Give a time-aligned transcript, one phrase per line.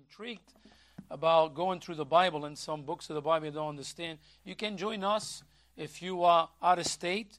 [0.00, 0.54] intrigued
[1.10, 4.54] about going through the Bible and some books of the Bible you don't understand, you
[4.54, 5.42] can join us
[5.76, 7.38] if you are out of state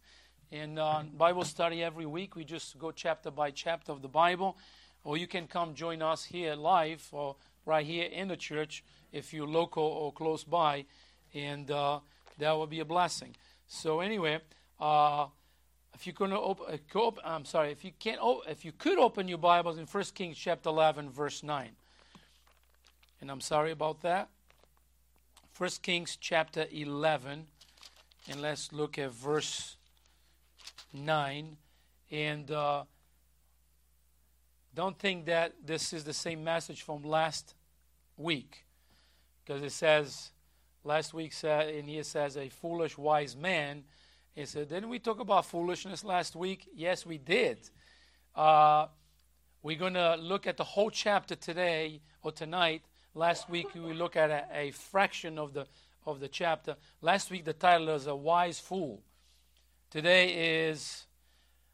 [0.51, 2.35] in uh, Bible study every week.
[2.35, 4.58] We just go chapter by chapter of the Bible,
[5.03, 7.35] or you can come join us here live or
[7.65, 10.85] right here in the church if you're local or close by,
[11.33, 11.99] and uh,
[12.37, 13.35] that will be a blessing.
[13.67, 14.39] So anyway,
[14.79, 15.28] uh,
[15.96, 19.80] if you can open, I'm sorry, if you can't, if you could open your Bibles
[19.80, 21.72] in 1 Kings chapter 11, verse 9
[23.21, 24.30] and I'm sorry about that.
[25.57, 27.45] 1 Kings chapter 11,
[28.27, 29.77] and let's look at verse
[30.91, 31.55] 9.
[32.09, 32.84] And uh,
[34.73, 37.53] don't think that this is the same message from last
[38.17, 38.66] week,
[39.45, 40.31] because it says,
[40.83, 43.83] last week said, and here says, a foolish wise man.
[44.33, 46.67] He said, didn't we talk about foolishness last week?
[46.73, 47.69] Yes, we did.
[48.35, 48.88] Uh,
[49.61, 52.81] we're going to look at the whole chapter today or tonight
[53.14, 55.67] Last week we looked at a, a, fraction of the
[56.06, 56.78] of the chapter.
[57.02, 59.02] Last week the title is a wise fool.
[59.90, 61.08] Today is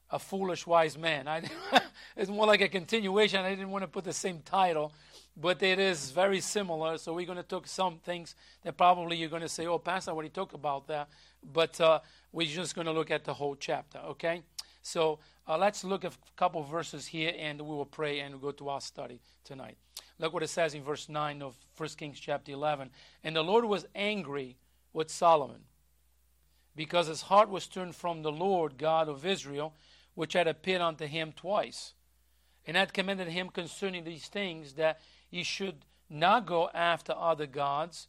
[0.10, 1.28] a foolish wise man.
[1.28, 1.44] I,
[2.18, 3.46] it's more like a continuation.
[3.46, 4.92] I didn't want to put the same title,
[5.40, 6.98] but it is very similar.
[6.98, 10.16] So we're going to talk some things that probably you're going to say, "Oh, Pastor,
[10.16, 11.08] what he talked about that,"
[11.44, 12.00] but uh,
[12.32, 14.00] we're just going to look at the whole chapter.
[14.00, 14.42] Okay.
[14.88, 18.52] So uh, let's look at a couple verses here, and we will pray and go
[18.52, 19.76] to our study tonight.
[20.18, 22.90] Look what it says in verse 9 of 1 Kings chapter 11.
[23.22, 24.56] And the Lord was angry
[24.94, 25.60] with Solomon
[26.74, 29.74] because his heart was turned from the Lord God of Israel,
[30.16, 31.94] which had appeared unto him twice,
[32.66, 38.08] and had commanded him concerning these things that he should not go after other gods,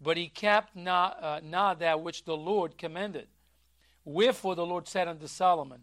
[0.00, 3.28] but he kept not, uh, not that which the Lord commanded.
[4.04, 5.82] Wherefore the Lord said unto Solomon,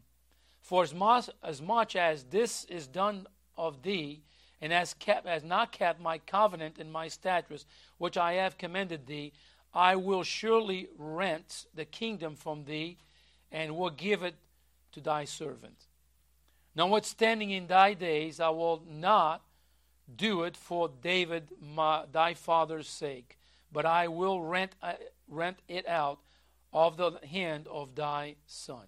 [0.64, 4.22] For as much, as much as this is done of thee,
[4.62, 7.66] and has, kept, has not kept my covenant and my statutes,
[7.98, 9.34] which I have commanded thee,
[9.74, 12.98] I will surely rent the kingdom from thee,
[13.52, 14.36] and will give it
[14.94, 15.88] to thy servant.
[16.76, 19.42] Notwithstanding in thy days, I will not
[20.16, 23.38] do it for David my, thy father's sake,
[23.70, 24.94] but I will rent, uh,
[25.28, 26.20] rent it out
[26.72, 28.88] of the hand of thy son.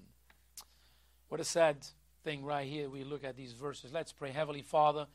[1.35, 1.85] What a sad
[2.23, 2.89] thing right here.
[2.89, 3.91] We look at these verses.
[3.91, 4.31] Let's pray.
[4.31, 5.05] Heavenly Father,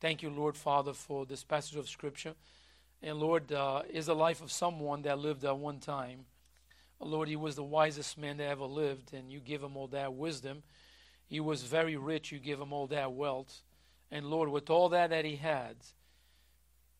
[0.00, 2.32] Thank you, Lord Father, for this passage of Scripture.
[3.02, 6.24] And Lord, uh, is the life of someone that lived at one time.
[6.98, 10.14] Lord, he was the wisest man that ever lived, and you give him all that
[10.14, 10.62] wisdom.
[11.26, 13.60] He was very rich, you give him all that wealth.
[14.10, 15.76] And Lord, with all that that he had,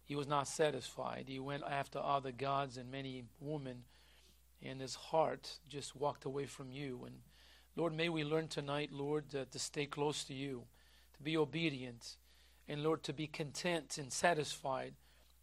[0.05, 1.29] he was not satisfied.
[1.29, 3.85] He went after other gods and many women,
[4.61, 7.05] and his heart just walked away from you.
[7.07, 7.15] And
[7.77, 10.65] Lord, may we learn tonight, Lord, uh, to stay close to you,
[11.15, 12.17] to be obedient
[12.69, 14.95] and Lord, to be content and satisfied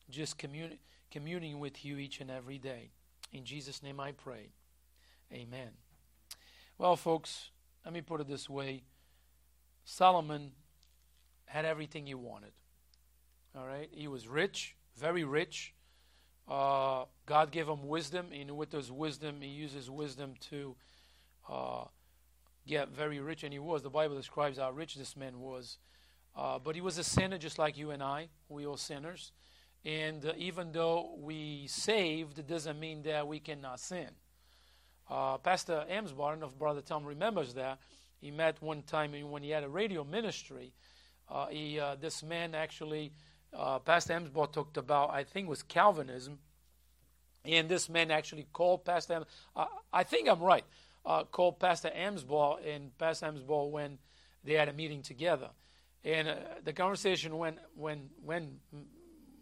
[0.09, 0.79] just communi-
[1.11, 2.89] communing with you each and every day.
[3.31, 4.49] In Jesus' name I pray.
[5.31, 5.69] Amen.
[6.77, 7.51] Well, folks,
[7.85, 8.83] let me put it this way
[9.85, 10.51] Solomon
[11.45, 12.51] had everything he wanted.
[13.55, 13.89] All right?
[13.91, 15.73] He was rich, very rich.
[16.49, 20.75] Uh, God gave him wisdom, and with his wisdom, he uses wisdom to
[21.47, 21.85] uh,
[22.67, 23.81] get very rich, and he was.
[23.81, 25.77] The Bible describes how rich this man was.
[26.35, 28.29] Uh, but he was a sinner just like you and I.
[28.49, 29.31] We all sinners.
[29.85, 34.09] And uh, even though we saved, it doesn't mean that we cannot sin.
[35.09, 37.79] Uh, Pastor Amsbar, I don't know if Brother Tom remembers that.
[38.21, 40.73] He met one time when he had a radio ministry.
[41.29, 43.11] Uh, he, uh, this man actually,
[43.53, 46.39] uh, Pastor Amsbar talked about, I think was Calvinism.
[47.45, 49.25] And this man actually called Pastor
[49.91, 50.63] I think I'm right,
[51.31, 53.97] called Pastor Amsbar and Pastor Amsbar when
[54.43, 55.49] they had a meeting together
[56.03, 58.49] and uh, the conversation went went went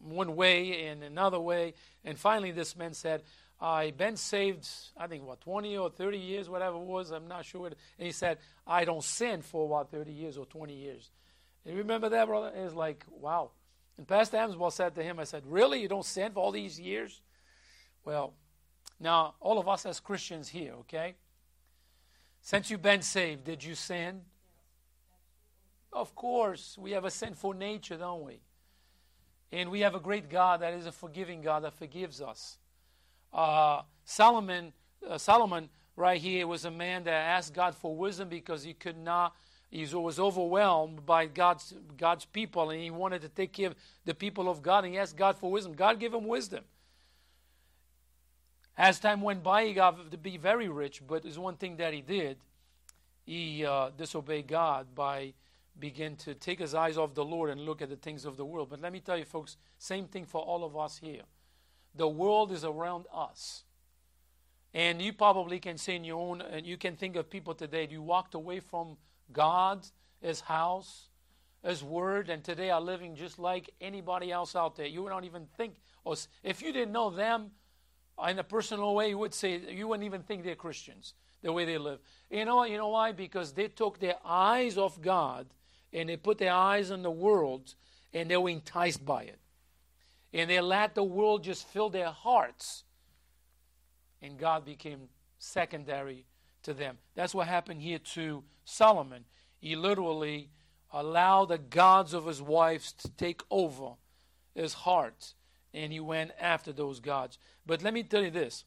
[0.04, 1.74] one way and another way,
[2.04, 3.24] and finally this man said,
[3.60, 4.68] "I've been saved,
[4.98, 8.12] I think what 20 or 30 years, whatever it was, I'm not sure." And he
[8.12, 11.10] said, "I don't sin for what 30 years or 20 years."
[11.66, 12.52] And you remember that, brother?
[12.56, 13.52] It's like, wow.
[13.98, 16.80] And Pastor Amswell said to him, "I said, really, you don't sin for all these
[16.80, 17.22] years?"
[18.04, 18.34] Well,
[19.00, 21.16] now all of us as Christians here, okay.
[22.42, 24.22] Since you've been saved, did you sin?
[25.94, 28.40] Of course, we have a sinful nature, don't we?
[29.52, 32.58] And we have a great God that is a forgiving God that forgives us.
[33.34, 34.74] Uh, Solomon,
[35.08, 38.98] uh, Solomon, right here, was a man that asked God for wisdom because he could
[38.98, 39.36] not.
[39.70, 44.14] He was overwhelmed by God's God's people, and he wanted to take care of the
[44.14, 44.84] people of God.
[44.84, 45.74] And he asked God for wisdom.
[45.74, 46.64] God gave him wisdom.
[48.82, 51.04] As time went by, he got to be very rich.
[51.08, 52.38] But there's one thing that he did:
[53.24, 55.36] he uh, disobeyed God by
[55.80, 58.44] begin to take his eyes off the Lord and look at the things of the
[58.44, 58.72] world.
[58.72, 61.22] But let me tell you, folks, same thing for all of us here.
[61.94, 63.66] The world is around us.
[64.74, 67.88] And you probably can say in your own, and you can think of people today,
[67.88, 68.98] you walked away from
[69.32, 69.86] God,
[70.22, 71.10] His house,
[71.64, 74.88] His Word, and today are living just like anybody else out there.
[74.88, 77.52] You would not even think, or if you didn't know them
[78.30, 81.66] in a personal way, you would say, you wouldn't even think they're Christians, the way
[81.66, 82.00] they live.
[82.30, 83.12] You know, you know why?
[83.12, 85.48] Because they took their eyes off God
[85.92, 87.74] and they put their eyes on the world
[88.14, 89.40] and they were enticed by it.
[90.34, 92.84] And they let the world just fill their hearts.
[94.22, 95.10] And God became
[95.40, 96.26] secondary
[96.64, 96.98] to them.
[97.16, 99.26] That's what happened here to Solomon.
[99.58, 100.50] He literally
[100.94, 103.94] allowed the gods of his wives to take over
[104.54, 105.34] his heart.
[105.74, 107.38] And he went after those gods.
[107.66, 108.66] But let me tell you this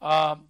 [0.00, 0.48] um,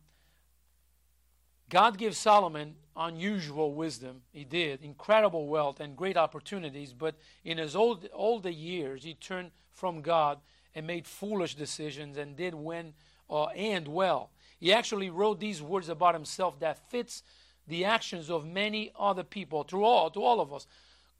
[1.68, 4.22] God gave Solomon unusual wisdom.
[4.32, 6.92] He did, incredible wealth and great opportunities.
[6.92, 10.38] But in his old, older years, he turned from God
[10.74, 12.92] and made foolish decisions and did win
[13.28, 14.30] uh, and well.
[14.58, 17.22] He actually wrote these words about himself that fits
[17.66, 20.66] the actions of many other people through all to all of us.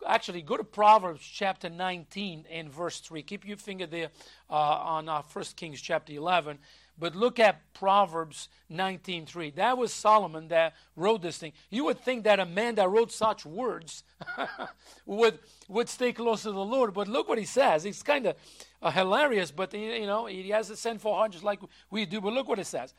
[0.06, 3.22] Actually, go to Proverbs chapter 19 and verse 3.
[3.22, 4.08] Keep your finger there
[4.48, 6.58] uh, on uh, 1 Kings chapter 11.
[7.00, 9.54] But look at Proverbs 19:3.
[9.54, 11.52] That was Solomon that wrote this thing.
[11.70, 14.04] You would think that a man that wrote such words
[15.06, 17.86] would would stay close to the Lord, but look what he says.
[17.86, 18.36] It's kind of
[18.82, 21.60] uh, hilarious, but you know he has to send for hundreds like
[21.90, 22.20] we do.
[22.20, 22.92] But look what it says: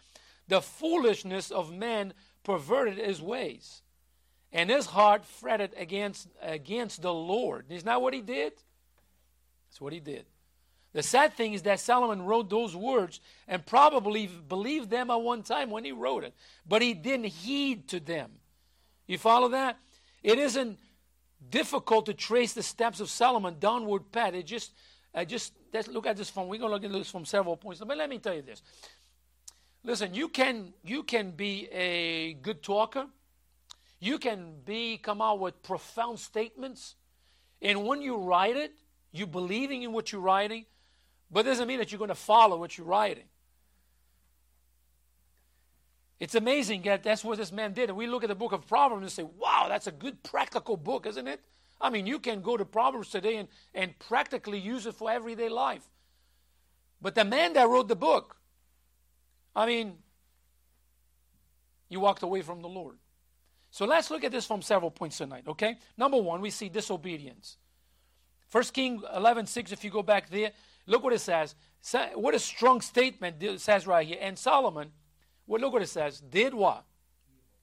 [0.47, 2.13] the foolishness of man
[2.44, 3.83] perverted his ways,
[4.51, 7.65] and his heart fretted against against the Lord.
[7.69, 8.53] Is not what he did?
[9.69, 10.25] That's what he did.
[10.94, 15.42] The sad thing is that Solomon wrote those words and probably believed them at one
[15.42, 16.33] time when he wrote it,
[16.68, 18.31] but he didn't heed to them.
[19.07, 19.77] You follow that?
[20.21, 20.77] It isn't
[21.50, 24.33] difficult to trace the steps of Solomon downward path.
[24.33, 24.74] It just,
[25.27, 25.54] just
[25.88, 26.47] look at this from.
[26.47, 27.81] We're going to look at this from several points.
[27.86, 28.62] But let me tell you this.
[29.83, 33.07] Listen, you can you can be a good talker.
[34.01, 36.95] You can be come out with profound statements,
[37.62, 38.74] and when you write it,
[39.12, 40.65] you believing in what you're writing,
[41.30, 43.25] but doesn't mean that you're going to follow what you're writing.
[46.19, 47.89] It's amazing that that's what this man did.
[47.89, 50.77] And we look at the book of Proverbs and say, wow, that's a good practical
[50.77, 51.39] book, isn't it?
[51.80, 55.50] I mean, you can go to Proverbs today and, and practically use it for everyday
[55.50, 55.88] life.
[57.01, 58.38] But the man that wrote the book,
[59.56, 59.94] I mean,
[61.89, 62.97] you walked away from the Lord.
[63.71, 65.77] So let's look at this from several points tonight, okay?
[65.97, 67.57] Number one, we see disobedience.
[68.47, 70.51] First King 11, 6, if you go back there,
[70.88, 71.56] Look what it says.
[72.15, 74.18] What a strong statement it says right here.
[74.19, 74.91] And Solomon,
[75.47, 76.19] well, look what it says.
[76.19, 76.83] Did what?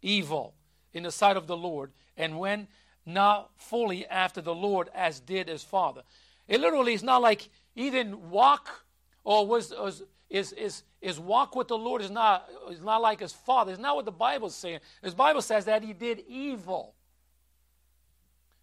[0.03, 0.55] Evil
[0.93, 2.69] in the sight of the Lord and went
[3.05, 6.03] not fully after the Lord as did his father.
[6.47, 8.85] It literally is not like he didn't walk
[9.25, 13.21] or was, was is, is, is walk with the Lord is not, is not like
[13.21, 13.73] his father.
[13.73, 14.81] It's not what the Bible is saying.
[15.03, 16.95] His Bible says that he did evil.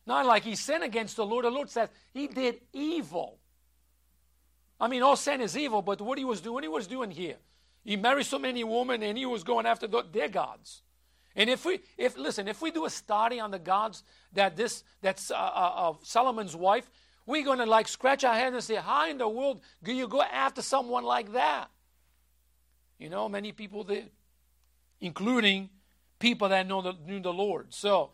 [0.06, 1.46] Not like he sinned against the Lord.
[1.46, 3.40] The Lord says he did evil.
[4.80, 7.38] I mean, all sin is evil, but what he was doing, he was doing here.
[7.84, 10.84] He married so many women and he was going after their gods.
[11.36, 14.04] And if we, if listen, if we do a study on the gods
[14.34, 16.90] that this, that's uh, uh, of Solomon's wife,
[17.26, 20.08] we're going to like scratch our head and say, how in the world do you
[20.08, 21.70] go after someone like that?
[23.00, 24.10] You know, many people did,
[25.02, 25.70] including
[26.20, 27.74] people that know the, knew the Lord.
[27.74, 28.12] So,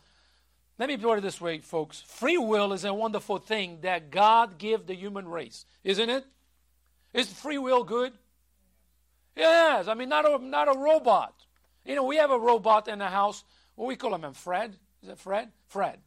[0.80, 2.02] let me put it this way, folks.
[2.02, 6.26] Free will is a wonderful thing that God gave the human race, isn't it?
[7.14, 8.14] Is free will good?
[9.36, 9.88] Yes.
[9.88, 11.36] I mean, not a, not a robot.
[11.86, 13.44] You know, we have a robot in the house.
[13.76, 14.34] What we call him?
[14.34, 14.76] Fred?
[15.04, 15.50] Is it Fred?
[15.68, 16.00] Fred.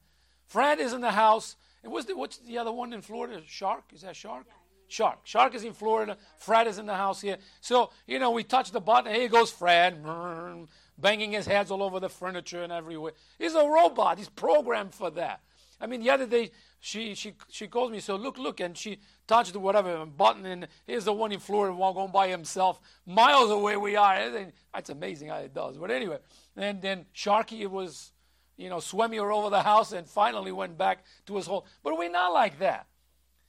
[0.46, 1.56] Fred is in the house.
[1.84, 3.40] And what's the, what's the other one in Florida?
[3.46, 3.84] Shark?
[3.94, 4.46] Is that Shark?
[4.88, 5.20] Shark.
[5.24, 6.16] Shark is in Florida.
[6.38, 7.38] Fred is in the house here.
[7.60, 9.14] So, you know, we touch the button.
[9.14, 10.04] Here goes Fred,
[10.98, 13.12] banging his heads all over the furniture and everywhere.
[13.38, 14.18] He's a robot.
[14.18, 15.40] He's programmed for that.
[15.80, 16.50] I mean, the other day,
[16.80, 21.04] she she she calls me, so look, look, and she touched whatever button, and here's
[21.04, 24.30] the one in Florida going by himself, miles away we are.
[24.72, 25.76] That's amazing how it does.
[25.76, 26.18] But anyway,
[26.56, 28.12] and then Sharky was,
[28.56, 31.66] you know, swam swimming over the house and finally went back to his hole.
[31.82, 32.86] But we're not like that.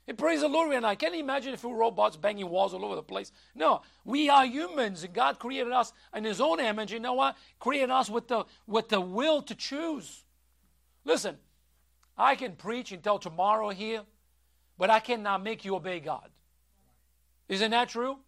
[0.07, 0.99] And praise the Lord, we're not.
[0.99, 3.31] Can you imagine if we were robots banging walls all over the place?
[3.55, 6.91] No, we are humans, and God created us in His own image.
[6.91, 7.35] You know what?
[7.59, 10.23] Created us with the with the will to choose.
[11.05, 11.37] Listen,
[12.17, 14.03] I can preach until tomorrow here,
[14.77, 16.29] but I cannot make you obey God.
[17.47, 18.19] Isn't that true?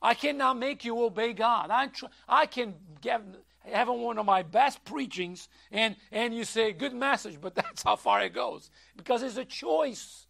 [0.00, 1.70] I cannot make you obey God.
[1.70, 3.22] I, tr- I can get,
[3.64, 7.96] having one of my best preachings and, and you say, good message, but that's how
[7.96, 8.70] far it goes.
[8.96, 10.26] Because it's a choice.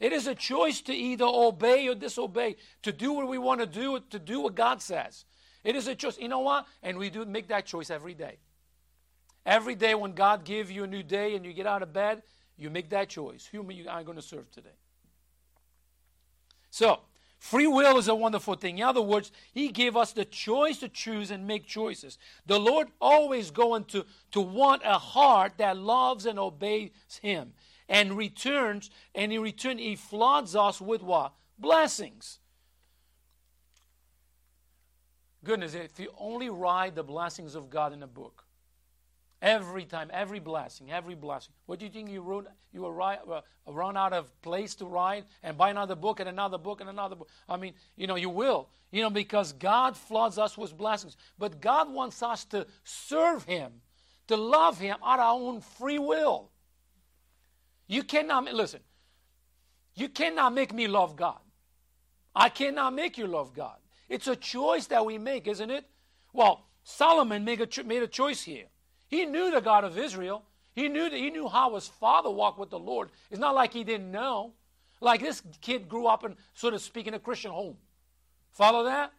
[0.00, 3.66] It is a choice to either obey or disobey, to do what we want to
[3.66, 5.24] do, to do what God says.
[5.62, 6.18] It is a choice.
[6.18, 6.66] You know what?
[6.82, 8.38] And we do make that choice every day.
[9.46, 12.22] Every day when God gives you a new day and you get out of bed,
[12.56, 13.46] you make that choice.
[13.50, 14.76] Who am I going to serve today?
[16.70, 17.00] So,
[17.38, 18.78] free will is a wonderful thing.
[18.78, 22.18] In other words, He gave us the choice to choose and make choices.
[22.46, 27.52] The Lord always going to, to want a heart that loves and obeys Him
[27.88, 31.32] and returns, and in return, He floods us with what?
[31.58, 32.38] Blessings.
[35.44, 38.43] Goodness, if you only write the blessings of God in a book,
[39.44, 41.52] every time, every blessing, every blessing.
[41.66, 42.46] What do you think you wrote?
[42.72, 46.88] You run out of place to write and buy another book and another book and
[46.88, 47.28] another book.
[47.46, 51.18] I mean, you know, you will, you know, because God floods us with blessings.
[51.38, 53.70] But God wants us to serve Him,
[54.28, 56.50] to love Him out of our own free will.
[57.86, 58.80] You cannot, listen,
[59.94, 61.38] you cannot make me love God.
[62.34, 63.76] I cannot make you love God.
[64.08, 65.84] It's a choice that we make, isn't it?
[66.32, 68.68] Well, Solomon made a, made a choice here.
[69.14, 70.42] He knew the God of Israel.
[70.74, 73.10] He knew that he knew how his father walked with the Lord.
[73.30, 74.54] It's not like he didn't know.
[75.00, 77.76] Like this kid grew up in, so to speak, in a Christian home.
[78.50, 79.12] Follow that?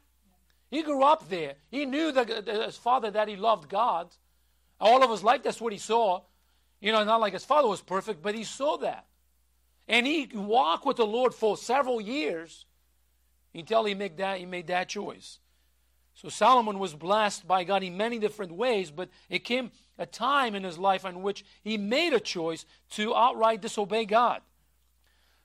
[0.69, 1.53] He grew up there.
[1.69, 4.09] He knew that his father that he loved God.
[4.81, 6.23] All of his life, that's what he saw.
[6.81, 9.05] You know, not like his father was perfect, but he saw that.
[9.87, 12.65] And he walked with the Lord for several years
[13.53, 15.39] until he made that, he made that choice.
[16.15, 20.55] So Solomon was blessed by God in many different ways, but it came a time
[20.55, 24.41] in his life in which he made a choice to outright disobey God.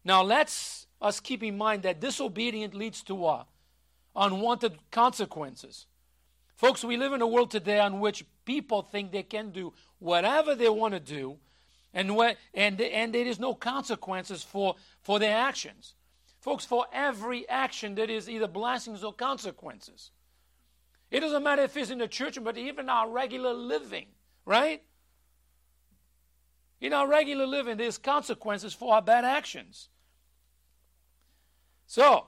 [0.04, 3.46] Now let's us keep in mind that disobedience leads to what?
[4.14, 5.86] Unwanted consequences.
[6.54, 10.54] Folks, we live in a world today in which people think they can do whatever
[10.54, 11.38] they want to do,
[11.92, 12.10] and,
[12.54, 15.94] and, and there is no consequences for, for their actions.
[16.38, 20.10] Folks, for every action, there is either blessings or consequences.
[21.10, 24.06] It doesn't matter if it's in the church, but even our regular living,
[24.44, 24.82] right?
[26.80, 29.88] In our regular living, there's consequences for our bad actions.
[31.86, 32.26] So,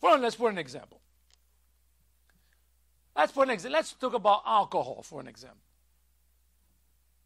[0.00, 1.00] for, let's put an example.
[3.16, 3.78] Let's put an example.
[3.78, 5.58] Let's talk about alcohol for an example.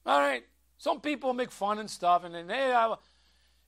[0.07, 0.45] All right.
[0.79, 2.97] Some people make fun and stuff, and then hey, I,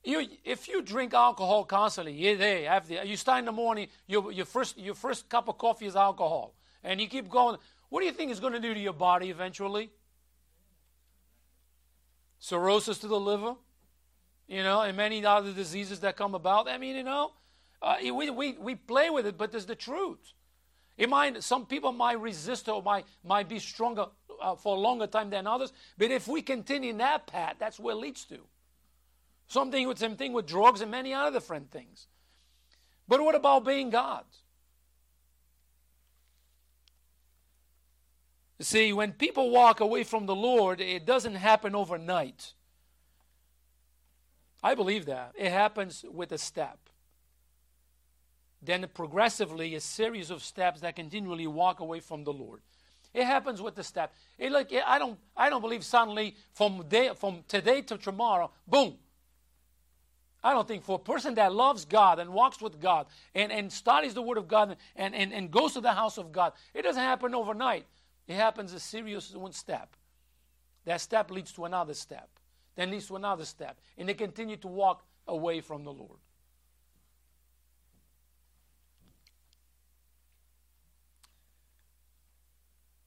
[0.05, 3.89] you, if you drink alcohol constantly, yeah, they have the, you start in the morning,
[4.07, 7.57] your, your, first, your first cup of coffee is alcohol, and you keep going.
[7.89, 9.91] What do you think is going to do to your body eventually?
[12.39, 13.55] Cirrhosis to the liver,
[14.47, 16.69] you know, and many other diseases that come about.
[16.69, 17.33] I mean, you know,
[17.81, 20.33] uh, we, we, we play with it, but there's the truth.
[20.99, 24.07] It might, some people might resist or might, might be stronger
[24.41, 27.81] uh, for a longer time than others, but if we continue in that path, that's
[27.81, 28.39] where it leads to.
[29.47, 32.07] Something with same thing with drugs and many other different things.
[33.07, 34.25] But what about being God?
[38.61, 42.55] See, when people walk away from the Lord, it doesn't happen overnight.
[44.63, 45.33] I believe that.
[45.35, 46.79] It happens with a step.
[48.63, 52.63] Then progressively, a series of steps that continually walk away from the Lord.
[53.13, 54.15] It happens with the step.
[54.39, 58.97] It like I don't I don't believe suddenly from day from today to tomorrow, boom,
[60.45, 63.73] I don't think for a person that loves God and walks with God and, and
[63.73, 66.83] studies the Word of God and, and, and goes to the house of God, it
[66.83, 67.87] doesn't happen overnight.
[68.29, 69.97] It happens a serious one step.
[70.85, 72.29] That step leads to another step,
[72.77, 76.19] then leads to another step, and they continue to walk away from the Lord.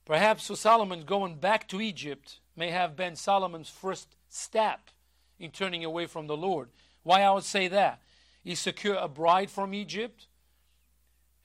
[0.05, 4.89] Perhaps for Solomon, going back to Egypt may have been Solomon's first step
[5.37, 6.69] in turning away from the Lord.
[7.07, 8.01] Why I would say that?
[8.43, 10.27] He secured a bride from Egypt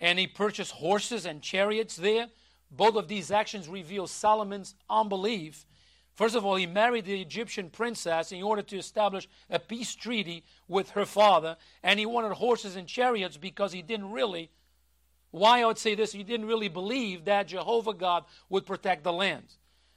[0.00, 2.26] and he purchased horses and chariots there.
[2.68, 5.64] Both of these actions reveal Solomon's unbelief.
[6.14, 10.42] First of all, he married the Egyptian princess in order to establish a peace treaty
[10.66, 14.50] with her father, and he wanted horses and chariots because he didn't really,
[15.30, 19.12] why I would say this, he didn't really believe that Jehovah God would protect the
[19.12, 19.54] land.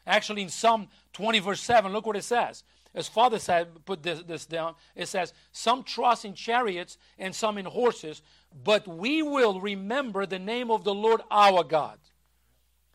[0.08, 2.64] Actually, in Psalm 20, verse 7, look what it says
[2.96, 7.58] as Father said, put this, this down, it says, Some trust in chariots and some
[7.58, 8.22] in horses,
[8.64, 12.00] but we will remember the name of the Lord our God.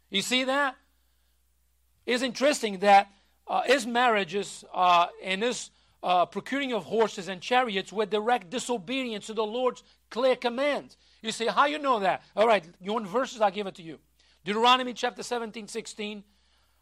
[0.08, 0.76] You see that?
[2.06, 3.08] It's interesting that
[3.46, 5.70] uh, his marriages uh, and his
[6.02, 10.96] uh, procuring of horses and chariots were direct disobedience to the Lord's clear commands.
[11.20, 12.22] You say, how you know that?
[12.34, 13.42] All right, you want verses?
[13.42, 13.98] I'll give it to you.
[14.44, 16.24] Deuteronomy chapter 17, 16.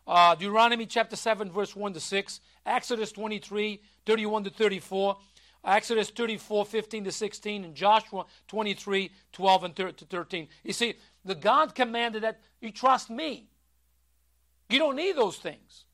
[0.08, 2.40] Uh, Deuteronomy chapter 7, verse 1 to 6.
[2.64, 5.18] Exodus 23, 31 to 34.
[5.66, 7.64] Exodus 34, 15 to 16.
[7.64, 10.48] And Joshua 23, 12 and to 13.
[10.64, 10.94] You see,
[11.26, 13.50] the God commanded that you trust me.
[14.70, 15.84] You don't need those things.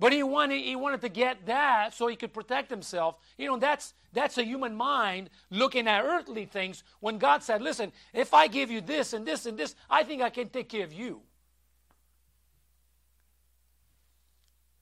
[0.00, 3.16] But he wanted, he wanted to get that so he could protect himself.
[3.38, 7.92] You know, that's, that's a human mind looking at earthly things when God said, Listen,
[8.12, 10.84] if I give you this and this and this, I think I can take care
[10.84, 11.22] of you.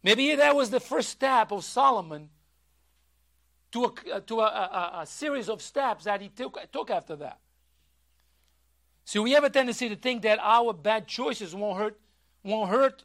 [0.02, 2.30] Maybe that was the first step of Solomon
[3.72, 7.38] to a, to a, a, a series of steps that he took, took after that.
[9.04, 12.00] So we have a tendency to think that our bad choices won't hurt,
[12.44, 13.04] won't hurt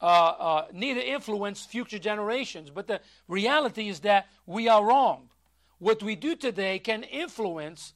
[0.00, 2.70] uh, uh, neither influence future generations.
[2.70, 5.30] But the reality is that we are wrong.
[5.78, 7.94] What we do today can influence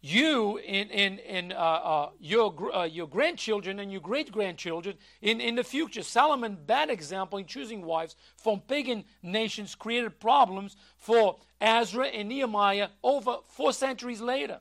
[0.00, 5.40] you in, in, in uh, uh your, uh, your grandchildren and your great grandchildren in,
[5.40, 6.02] in the future.
[6.02, 12.88] Solomon, bad example in choosing wives from pagan nations, created problems for Ezra and Nehemiah
[13.02, 14.60] over four centuries later.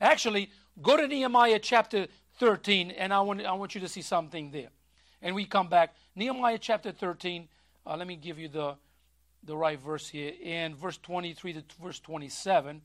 [0.00, 0.50] Actually,
[0.82, 2.06] go to Nehemiah chapter
[2.38, 4.68] 13, and I want, I want you to see something there
[5.22, 5.94] and we come back.
[6.14, 7.48] Nehemiah chapter 13,
[7.86, 8.74] uh, let me give you the,
[9.44, 10.32] the right verse here.
[10.42, 12.82] In verse 23 to verse 27,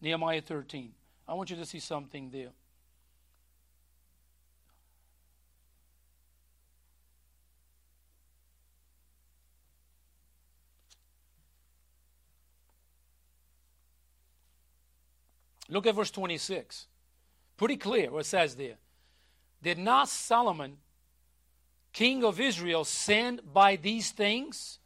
[0.00, 0.92] Nehemiah 13.
[1.26, 2.50] I want you to see something there.
[15.68, 16.86] Look at verse 26.
[17.56, 18.76] Pretty clear what it says there.
[19.62, 20.78] Did not Solomon
[21.92, 24.78] king of Israel, sinned by these things?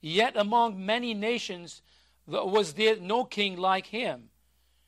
[0.00, 1.80] Yet among many nations
[2.26, 4.30] was there no king like him,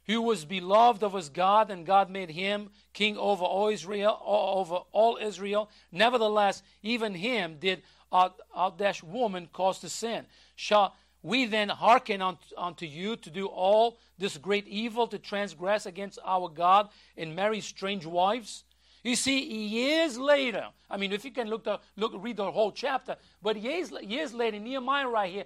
[0.08, 4.18] who was beloved of his God, and God made him king over all Israel.
[4.24, 5.70] Over all Israel.
[5.92, 10.24] Nevertheless, even him did Audash woman cause to sin.
[10.56, 16.18] Shall we then hearken unto you to do all this great evil, to transgress against
[16.24, 18.64] our God and marry strange wives?
[19.04, 22.72] You see, years later, I mean, if you can look, the, look read the whole
[22.72, 25.44] chapter, but years, years later, Nehemiah right here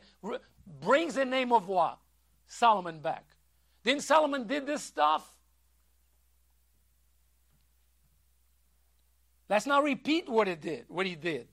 [0.80, 1.98] brings the name of what?
[2.46, 3.24] Solomon back.
[3.82, 5.28] Then Solomon did this stuff.
[9.48, 11.46] Let's not repeat what it did, what he did.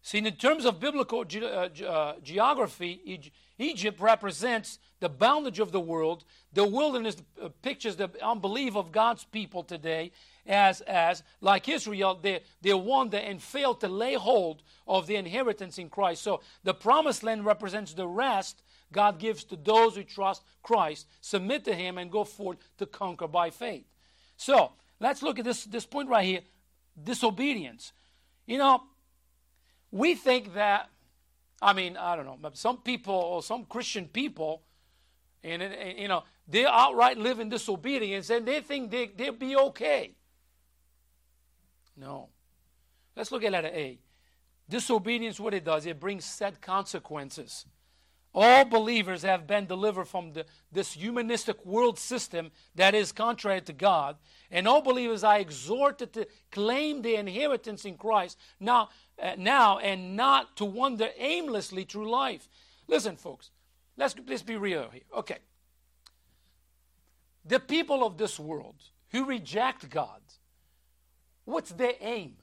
[0.00, 3.20] See, in terms of biblical ge- uh, uh, geography,
[3.58, 6.24] Egypt represents the boundage of the world.
[6.52, 10.12] The wilderness uh, pictures the unbelief of God's people today
[10.46, 15.78] as, as like Israel, they, they wander and fail to lay hold of the inheritance
[15.78, 16.22] in Christ.
[16.22, 21.64] So the promised land represents the rest God gives to those who trust Christ, submit
[21.64, 23.84] to Him, and go forth to conquer by faith.
[24.36, 26.40] So let's look at this, this point right here
[27.02, 27.92] disobedience.
[28.46, 28.82] You know,
[29.90, 30.88] we think that,
[31.60, 34.62] I mean, I don't know, some people or some Christian people,
[35.42, 39.56] and, and you know, they outright live in disobedience and they think they, they'll be
[39.56, 40.12] okay.
[41.96, 42.28] No.
[43.16, 43.98] Let's look at letter A.
[44.68, 47.66] Disobedience, what it does, it brings sad consequences.
[48.34, 53.72] All believers have been delivered from the, this humanistic world system that is contrary to
[53.72, 54.16] God.
[54.50, 58.88] And all believers are exhorted to claim their inheritance in Christ now,
[59.22, 62.48] uh, now and not to wander aimlessly through life.
[62.88, 63.50] Listen, folks,
[63.96, 65.02] let's, let's be real here.
[65.16, 65.38] Okay.
[67.44, 70.20] The people of this world who reject God,
[71.44, 72.36] what's their aim?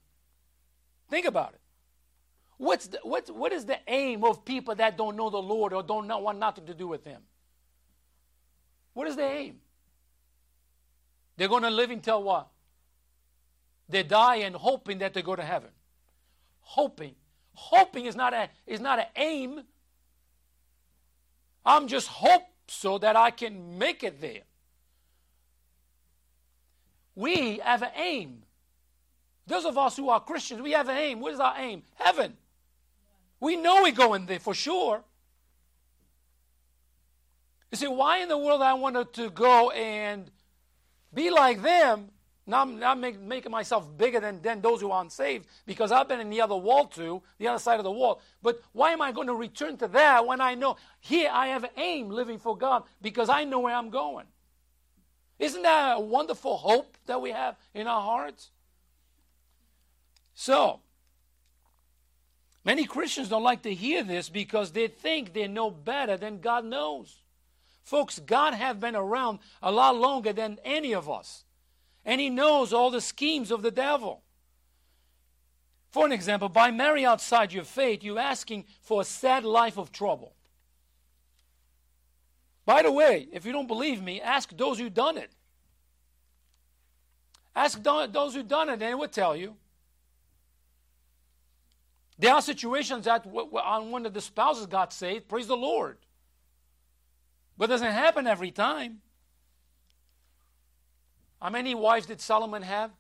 [1.10, 1.61] Think about it.
[2.62, 5.82] What's the, what, what is the aim of people that don't know the Lord or
[5.82, 7.20] don't want nothing to do with Him?
[8.94, 9.56] What is the aim?
[11.38, 12.50] They're going to live until what?
[13.90, 15.72] They die and hoping that they go to heaven.
[16.60, 17.16] Hoping.
[17.56, 19.64] Hoping is not a is not an aim.
[21.66, 24.44] I'm just hope so that I can make it there.
[27.16, 28.44] We have an aim.
[29.48, 31.22] Those of us who are Christians, we have an aim.
[31.22, 31.82] What is our aim?
[31.96, 32.38] Heaven.
[33.42, 35.04] We know we're going there for sure.
[37.72, 40.30] You see, why in the world I wanted to go and
[41.14, 42.10] be like them,
[42.46, 46.20] not, not make, making myself bigger than, than those who aren't saved, because I've been
[46.20, 48.22] in the other wall too, the other side of the wall.
[48.44, 51.66] But why am I going to return to that when I know here I have
[51.78, 54.28] aim living for God because I know where I'm going?
[55.40, 58.52] Isn't that a wonderful hope that we have in our hearts?
[60.36, 60.82] So,
[62.64, 66.64] Many Christians don't like to hear this because they think they know better than God
[66.64, 67.24] knows.
[67.84, 71.44] Folks, God have been around a lot longer than any of us.
[72.06, 74.22] And he knows all the schemes of the devil.
[75.90, 79.92] For an example, by marrying outside your faith, you're asking for a sad life of
[79.92, 80.34] trouble.
[82.66, 85.32] By the way, if you don't believe me, ask those who've done it.
[87.56, 89.56] Ask those who've done it, and they will tell you.
[92.22, 95.98] There are situations that on one of the spouses got saved, praise the Lord.
[97.58, 99.02] But it doesn't happen every time.
[101.42, 102.92] How many wives did Solomon have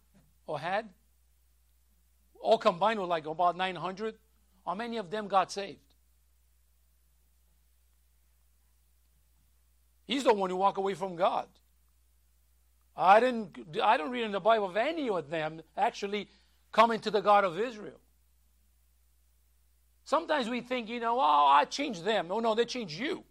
[0.47, 0.89] or had?
[2.39, 4.15] All combined were like about 900.
[4.65, 5.77] How many of them got saved?
[10.07, 11.45] He's the one who walked away from God.
[12.97, 16.27] I didn't I don't read in the Bible of any of them actually
[16.71, 17.99] coming to the God of Israel.
[20.11, 22.27] Sometimes we think, you know, oh, I changed them.
[22.31, 23.23] Oh no, they changed you.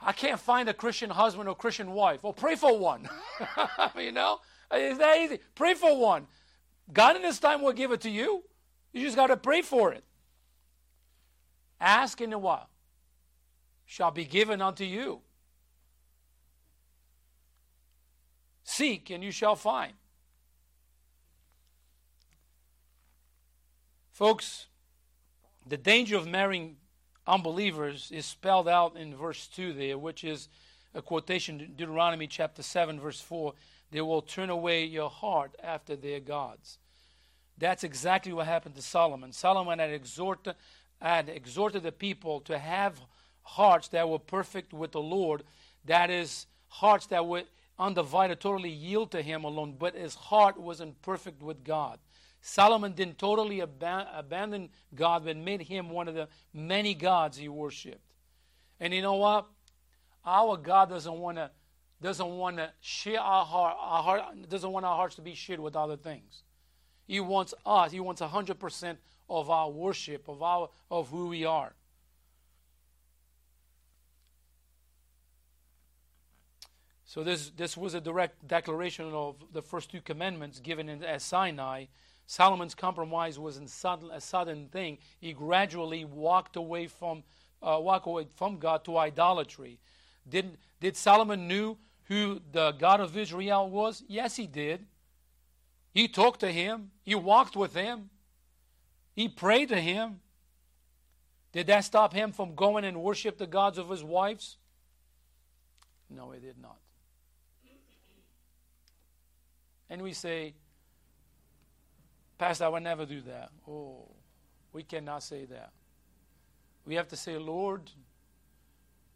[0.00, 2.22] I can't find a Christian husband or Christian wife.
[2.22, 3.06] Well, pray for one.
[3.98, 5.40] you know, it's that easy.
[5.54, 6.26] Pray for one.
[6.90, 8.42] God in His time will give it to you.
[8.94, 10.04] You just got to pray for it.
[11.78, 12.70] Ask in a while
[13.84, 15.20] shall be given unto you.
[18.64, 19.92] Seek and you shall find.
[24.22, 24.66] Folks,
[25.66, 26.76] the danger of marrying
[27.26, 30.48] unbelievers is spelled out in verse 2 there, which is
[30.94, 33.52] a quotation, Deuteronomy chapter 7, verse 4.
[33.90, 36.78] They will turn away your heart after their gods.
[37.58, 39.32] That's exactly what happened to Solomon.
[39.32, 40.54] Solomon had exhorted,
[41.00, 43.00] had exhorted the people to have
[43.42, 45.42] hearts that were perfect with the Lord.
[45.86, 47.42] That is, hearts that were
[47.76, 51.98] undivided, totally yield to Him alone, but his heart wasn't perfect with God.
[52.42, 57.48] Solomon didn't totally ab- abandon God, but made him one of the many gods he
[57.48, 58.14] worshipped.
[58.80, 59.46] And you know what?
[60.26, 61.50] Our God doesn't want to
[62.02, 65.60] doesn't want to share our heart, our heart doesn't want our hearts to be shared
[65.60, 66.42] with other things.
[67.06, 68.96] He wants us, he wants 100%
[69.30, 71.74] of our worship, of our of who we are.
[77.04, 81.22] So this this was a direct declaration of the first two commandments given in, at
[81.22, 81.84] Sinai
[82.26, 84.98] Solomon's compromise wasn't sudden, a sudden thing.
[85.20, 87.24] He gradually walked away from
[87.62, 89.78] uh, walk away from God to idolatry.
[90.28, 94.02] Did did Solomon knew who the God of Israel was?
[94.08, 94.86] Yes, he did.
[95.92, 96.90] He talked to him.
[97.02, 98.10] He walked with him.
[99.14, 100.20] He prayed to him.
[101.52, 104.56] Did that stop him from going and worship the gods of his wives?
[106.08, 106.78] No, it did not.
[109.90, 110.54] And we say,
[112.38, 113.50] Pastor, I would never do that.
[113.68, 114.08] Oh,
[114.72, 115.70] we cannot say that.
[116.84, 117.90] We have to say, Lord,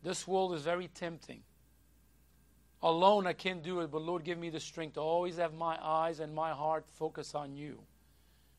[0.02, 1.42] this world is very tempting.
[2.83, 5.79] Alone, I can't do it, but Lord, give me the strength to always have my
[5.83, 7.81] eyes and my heart focus on you.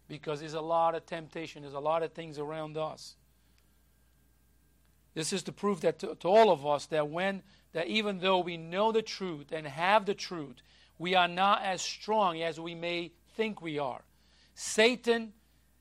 [0.10, 3.16] Because there's a lot of temptation, there's a lot of things around us.
[5.14, 7.44] This is to prove that to, to all of us that when
[7.74, 10.62] that even though we know the truth and have the truth,
[10.98, 14.02] we are not as strong as we may think we are.
[14.60, 15.34] Satan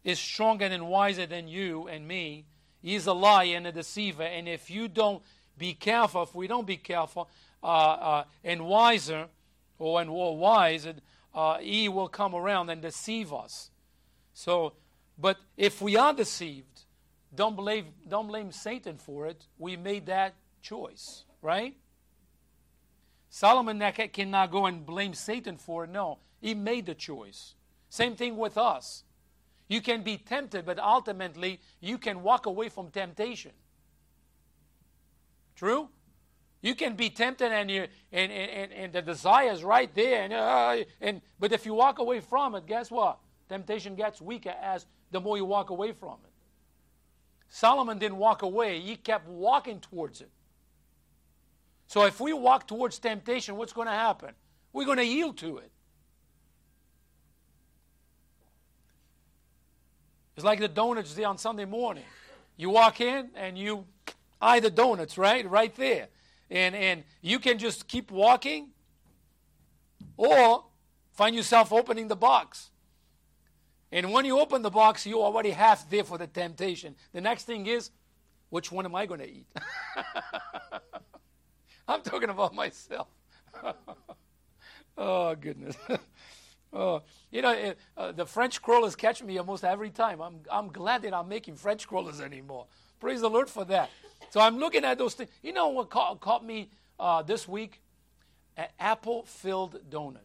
[0.05, 2.45] is stronger and wiser than you and me.
[2.83, 4.23] He's a liar and a deceiver.
[4.23, 5.23] And if you don't
[5.57, 7.31] be careful, if we don't be careful
[7.62, 9.29] uh, uh, and wiser,
[9.79, 10.87] or and more wise,
[11.35, 13.71] uh, he will come around and deceive us.
[14.35, 14.75] So,
[15.17, 16.83] but if we are deceived,
[17.35, 19.47] don't blame, don't blame Satan for it.
[19.59, 21.75] We made that choice, right?
[23.31, 25.91] Solomon cannot go and blame Satan for it.
[25.91, 27.55] No, he made the choice.
[27.97, 29.05] Same thing with us.
[29.69, 33.53] You can be tempted, but ultimately you can walk away from temptation.
[35.55, 35.89] True?
[36.61, 40.25] You can be tempted and, you and, and, and the desire is right there.
[40.25, 43.17] And, uh, and, but if you walk away from it, guess what?
[43.49, 46.33] Temptation gets weaker as the more you walk away from it.
[47.49, 50.31] Solomon didn't walk away, he kept walking towards it.
[51.87, 54.35] So if we walk towards temptation, what's going to happen?
[54.75, 55.71] We're going to yield to it.
[60.37, 62.05] It's like the donuts there on Sunday morning.
[62.57, 63.87] You walk in and you
[64.40, 65.49] eye the donuts, right?
[65.49, 66.09] Right there.
[66.51, 68.68] And, and you can just keep walking
[70.16, 70.64] or
[71.12, 72.70] find yourself opening the box.
[73.90, 76.96] And when you open the box, you're already half there for the temptation.
[77.12, 77.90] The next thing is,
[78.51, 79.46] which one am I going to eat?
[81.88, 83.09] I'm talking about myself.
[84.99, 85.77] oh, goodness.
[86.72, 87.00] Uh,
[87.31, 90.20] you know, uh, the French crullers catch me almost every time.
[90.20, 92.66] I'm, I'm glad they're not making French crullers anymore.
[93.00, 93.90] Praise the Lord for that.
[94.31, 95.31] So I'm looking at those things.
[95.42, 97.81] You know what caught, caught me uh, this week?
[98.57, 100.18] An apple filled donut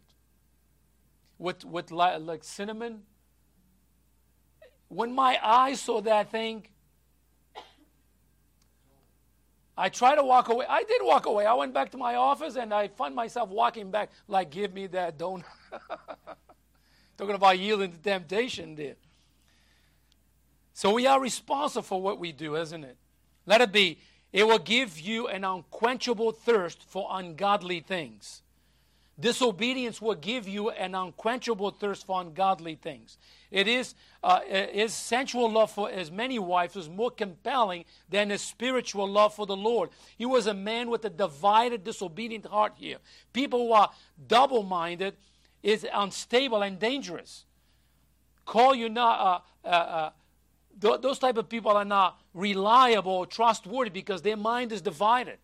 [1.37, 3.03] with, with li- like cinnamon.
[4.87, 6.67] When my eyes saw that thing,
[9.81, 10.67] I try to walk away.
[10.69, 11.47] I did walk away.
[11.47, 14.85] I went back to my office and I find myself walking back, like, give me
[14.87, 15.43] that donut.
[17.17, 18.93] Talking about yielding to temptation there.
[20.75, 22.95] So we are responsible for what we do, isn't it?
[23.47, 23.97] Let it be.
[24.31, 28.43] It will give you an unquenchable thirst for ungodly things.
[29.21, 33.17] Disobedience will give you an unquenchable thirst for ungodly things.
[33.51, 38.41] It is uh, his sensual love for as many wives was more compelling than his
[38.41, 39.91] spiritual love for the Lord.
[40.17, 42.97] He was a man with a divided, disobedient heart here.
[43.31, 43.91] People who are
[44.27, 45.15] double minded
[45.61, 47.45] is unstable and dangerous.
[48.45, 50.09] Call you not, uh, uh, uh,
[50.81, 55.37] th- those type of people are not reliable or trustworthy because their mind is divided.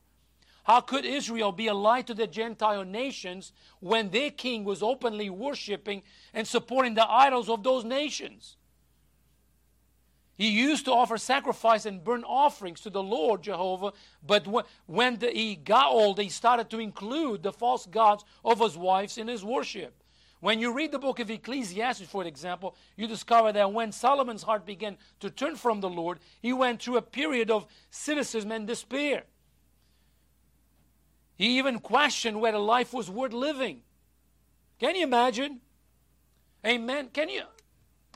[0.68, 5.30] How could Israel be a light to the Gentile nations when their king was openly
[5.30, 6.04] worshiping
[6.34, 8.58] and supporting the idols of those nations?
[10.36, 14.46] He used to offer sacrifice and burnt offerings to the Lord Jehovah, but
[14.88, 19.18] when the, he got old, he started to include the false gods of his wives
[19.18, 20.04] in his worship.
[20.42, 24.66] When you read the book of Ecclesiastes, for example, you discover that when Solomon's heart
[24.66, 29.24] began to turn from the Lord, he went through a period of cynicism and despair.
[31.38, 33.82] He even questioned whether life was worth living.
[34.80, 35.62] Can you imagine?
[36.66, 37.10] Amen.
[37.14, 37.44] Can you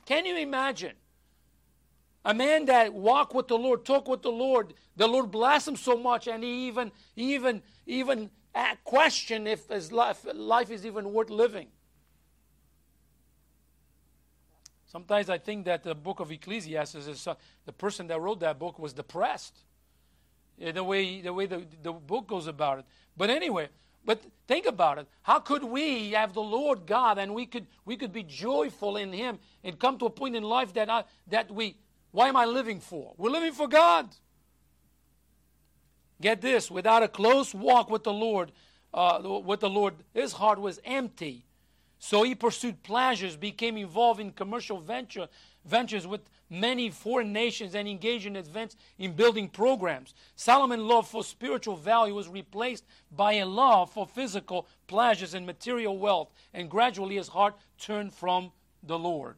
[0.05, 0.93] can you imagine?
[2.25, 5.75] A man that walked with the Lord, talked with the Lord, the Lord blessed him
[5.75, 8.29] so much, and he even even even
[8.83, 11.67] questioned if his life, life is even worth living.
[14.85, 18.59] Sometimes I think that the book of Ecclesiastes is uh, the person that wrote that
[18.59, 19.57] book was depressed.
[20.59, 22.85] The way the way the, the book goes about it.
[23.17, 23.69] But anyway,
[24.05, 25.07] but think about it.
[25.21, 29.13] How could we have the Lord God and we could we could be joyful in
[29.13, 31.77] Him and come to a point in life that I, that we
[32.11, 33.13] why am I living for?
[33.17, 34.09] We're living for God.
[36.19, 38.51] Get this: without a close walk with the Lord,
[38.93, 41.45] uh, with the Lord, his heart was empty
[42.03, 45.27] so he pursued pleasures, became involved in commercial venture,
[45.65, 50.13] ventures with many foreign nations, and engaged in advance in building programs.
[50.35, 55.97] Solomon's love for spiritual value was replaced by a love for physical pleasures and material
[55.97, 58.51] wealth, and gradually his heart turned from
[58.83, 59.37] the Lord.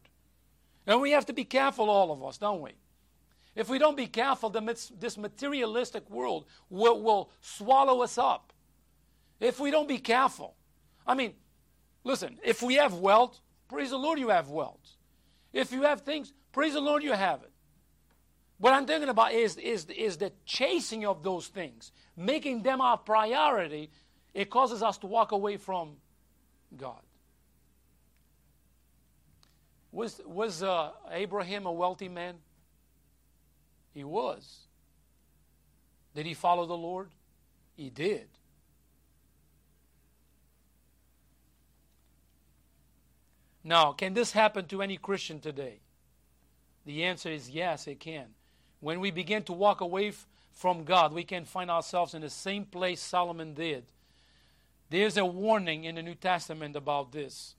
[0.86, 2.72] And we have to be careful, all of us, don't we?
[3.54, 8.52] If we don't be careful, then this materialistic world will, will swallow us up.
[9.38, 10.56] If we don't be careful.
[11.06, 11.34] I mean,
[12.04, 14.93] Listen, if we have wealth, praise the Lord you have wealth.
[15.54, 17.50] If you have things, praise the Lord you have it.
[18.58, 22.98] What I'm thinking about is, is, is the chasing of those things, making them our
[22.98, 23.90] priority.
[24.34, 25.96] It causes us to walk away from
[26.76, 27.00] God.
[29.92, 32.34] Was, was uh, Abraham a wealthy man?
[33.92, 34.58] He was.
[36.16, 37.10] Did he follow the Lord?
[37.76, 38.26] He did.
[43.64, 45.80] Now, can this happen to any Christian today?
[46.84, 48.26] The answer is yes, it can.
[48.80, 52.28] When we begin to walk away f- from God, we can find ourselves in the
[52.28, 53.84] same place Solomon did.
[54.90, 57.54] There's a warning in the New Testament about this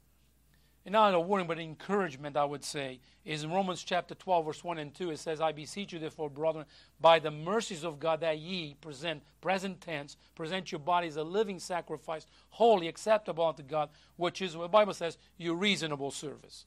[0.91, 4.77] not a warning, but encouragement, I would say, is in Romans chapter 12, verse 1
[4.77, 5.09] and 2.
[5.09, 6.65] It says, I beseech you, therefore, brethren,
[7.01, 11.57] by the mercies of God, that ye present, present tense, present your bodies a living
[11.57, 16.65] sacrifice, holy, acceptable unto God, which is, what the Bible says, your reasonable service.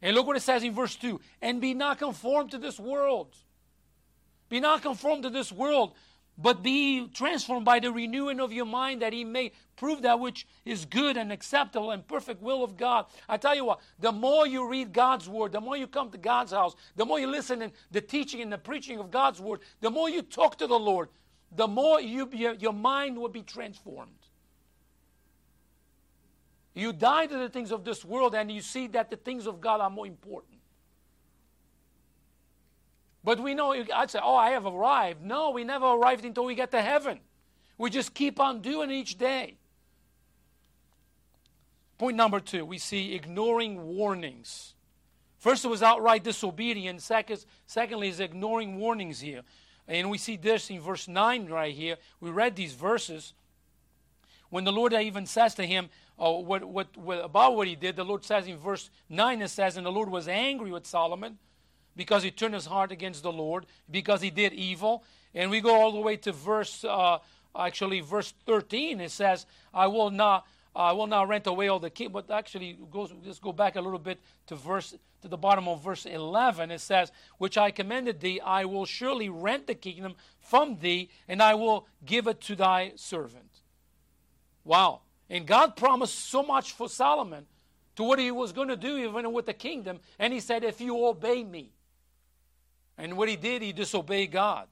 [0.00, 3.34] And look what it says in verse 2 and be not conformed to this world.
[4.48, 5.94] Be not conformed to this world,
[6.38, 10.46] but be transformed by the renewing of your mind that he may prove that which
[10.64, 13.06] is good and acceptable and perfect will of God.
[13.28, 16.18] I tell you what, the more you read God's word, the more you come to
[16.18, 19.60] God's house, the more you listen to the teaching and the preaching of God's word,
[19.80, 21.08] the more you talk to the Lord,
[21.56, 24.12] the more you, your, your mind will be transformed.
[26.74, 29.60] You die to the things of this world and you see that the things of
[29.60, 30.57] God are more important.
[33.28, 35.22] But we know, I'd say, oh, I have arrived.
[35.22, 37.20] No, we never arrived until we get to heaven.
[37.76, 39.58] We just keep on doing each day.
[41.98, 44.72] Point number two, we see ignoring warnings.
[45.36, 47.04] First, it was outright disobedience.
[47.04, 49.42] Second, secondly, is ignoring warnings here.
[49.86, 51.96] And we see this in verse 9 right here.
[52.20, 53.34] We read these verses.
[54.48, 57.96] when the Lord even says to him uh, what, what, what, about what he did,
[57.96, 61.36] the Lord says in verse 9, it says, And the Lord was angry with Solomon
[61.98, 65.02] because he turned his heart against the Lord, because he did evil.
[65.34, 67.18] And we go all the way to verse, uh,
[67.58, 69.00] actually, verse 13.
[69.00, 70.46] It says, I will not.
[70.76, 73.80] I will not rent away all the king, but actually, goes, let's go back a
[73.80, 76.70] little bit to verse to the bottom of verse 11.
[76.70, 81.42] It says, "Which I commanded thee, I will surely rent the kingdom from thee, and
[81.42, 83.62] I will give it to thy servant."
[84.62, 85.00] Wow!
[85.28, 87.48] And God promised so much for Solomon
[87.96, 90.80] to what he was going to do even with the kingdom, and he said, "If
[90.80, 91.72] you obey me."
[92.98, 94.66] And what he did, he disobeyed God.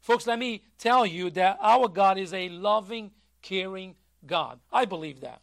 [0.00, 3.94] Folks, let me tell you that our God is a loving, caring
[4.26, 4.58] God.
[4.72, 5.40] I believe that.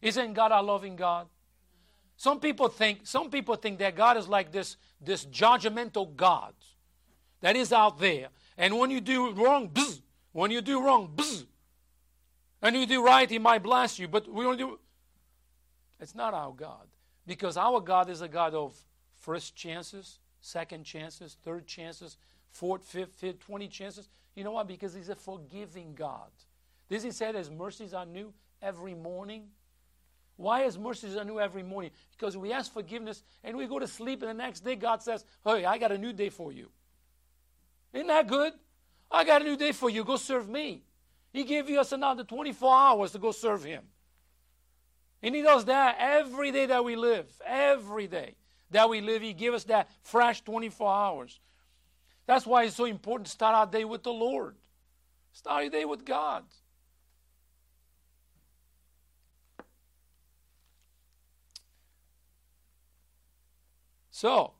[0.00, 1.28] Isn't God a loving God?
[2.16, 6.54] Some people think some people think that God is like this this judgmental God
[7.40, 8.28] that is out there.
[8.56, 10.00] And when you do wrong, bzz,
[10.32, 11.46] when you do wrong, bzz,
[12.62, 14.08] and you do right, He might bless you.
[14.08, 14.78] But we don't do.
[16.00, 16.86] It's not our God
[17.26, 18.76] because our God is a God of
[19.16, 22.18] first chances, second chances, third chances,
[22.50, 24.08] fourth, fifth, fifth, twenty chances.
[24.36, 24.62] You know why?
[24.62, 26.30] Because He's a forgiving God.
[26.88, 29.46] This He said, His mercies are new every morning.
[30.36, 31.92] Why is mercies are new every morning?
[32.12, 35.24] Because we ask forgiveness and we go to sleep, and the next day God says,
[35.44, 36.68] Hey, I got a new day for you.
[37.92, 38.52] Isn't that good?
[39.10, 40.04] I got a new day for you.
[40.04, 40.82] Go serve me.
[41.32, 43.84] He gave us another 24 hours to go serve Him.
[45.22, 47.26] And He does that every day that we live.
[47.46, 48.34] Every day
[48.74, 51.40] that we live, He gives us that fresh 24 hours.
[52.26, 54.56] That's why it's so important to start our day with the Lord.
[55.32, 56.44] Start your day with God.
[64.10, 64.52] So,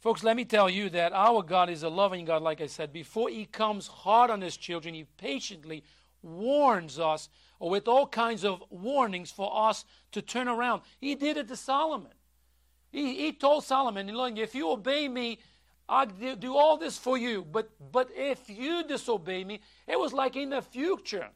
[0.00, 2.92] folks, let me tell you that our God is a loving God, like I said.
[2.92, 5.82] Before He comes hard on His children, He patiently
[6.22, 10.82] warns us with all kinds of warnings for us to turn around.
[11.00, 12.12] He did it to Solomon.
[12.96, 15.38] He, he told Solomon, if you obey me,
[15.86, 17.44] I'll do all this for you.
[17.44, 21.28] But, but if you disobey me, it was like in the future.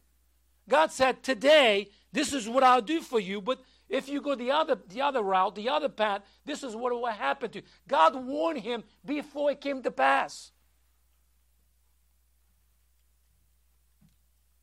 [0.66, 4.50] God said, Today, this is what I'll do for you, but if you go the
[4.50, 7.64] other, the other route, the other path, this is what will happen to you.
[7.86, 10.52] God warned him before it came to pass.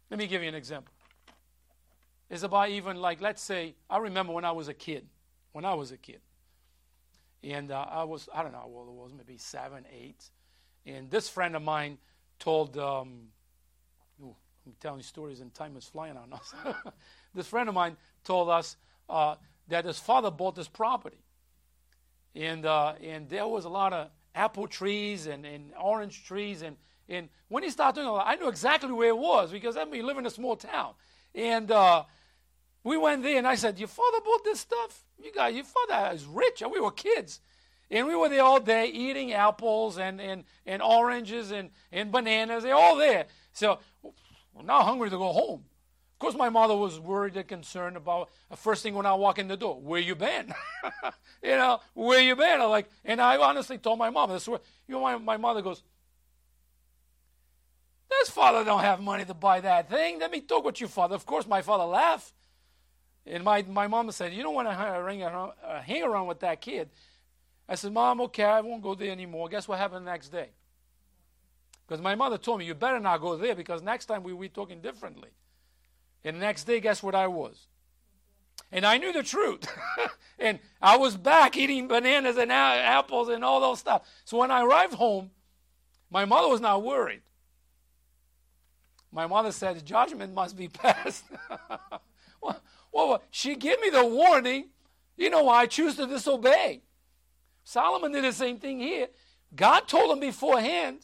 [0.10, 0.96] Let me give you an example.
[2.28, 5.06] It's about even like, let's say, I remember when I was a kid.
[5.52, 6.22] When I was a kid.
[7.44, 10.30] And uh, I was, I don't know how old it was, maybe seven, eight.
[10.86, 11.98] And this friend of mine
[12.40, 13.28] told, um,
[14.22, 16.54] ooh, I'm telling stories and time is flying on us.
[17.36, 18.78] this friend of mine told us
[19.10, 19.36] uh,
[19.68, 21.24] that his father bought this property.
[22.36, 26.62] And, uh, and there was a lot of apple trees and, and orange trees.
[26.62, 26.78] And,
[27.10, 30.06] and when he started doing that, I knew exactly where it was because I mean,
[30.06, 30.94] live in a small town.
[31.34, 32.04] And uh,
[32.88, 35.04] we went there and I said, Your father bought this stuff?
[35.22, 36.62] You got your father is rich.
[36.62, 37.42] And we were kids.
[37.92, 42.64] And we were there all day eating apples and, and, and oranges and, and bananas.
[42.64, 43.26] They're all there.
[43.52, 45.66] So we're now hungry to go home.
[46.14, 49.38] Of course, my mother was worried and concerned about the first thing when I walk
[49.38, 50.54] in the door, where you been?
[51.44, 52.60] you know, where you been?
[52.60, 55.84] I'm like, and I honestly told my mom, this, you know, my, my mother goes,
[58.10, 60.20] this father don't have money to buy that thing.
[60.20, 61.16] Let me talk with your father.
[61.16, 62.34] Of course, my father laughed.
[63.30, 66.40] And my, my mom said, you don't want to hang around, uh, hang around with
[66.40, 66.90] that kid.
[67.68, 69.50] I said, Mom, okay, I won't go there anymore.
[69.50, 70.50] Guess what happened the next day?
[71.86, 74.50] Because my mother told me, you better not go there because next time we be
[74.50, 75.30] talking differently.
[76.24, 77.68] And the next day, guess what I was?
[78.72, 79.68] And I knew the truth.
[80.40, 84.08] and I was back eating bananas and apples and all those stuff.
[84.26, 85.32] So when I arrived home,
[86.10, 87.22] my mother was not worried.
[89.12, 91.26] My mother said, Judgment must be passed.
[92.42, 92.62] well,
[93.06, 94.70] well, she gave me the warning.
[95.16, 96.82] You know why I choose to disobey.
[97.64, 99.08] Solomon did the same thing here.
[99.56, 101.00] God told him beforehand,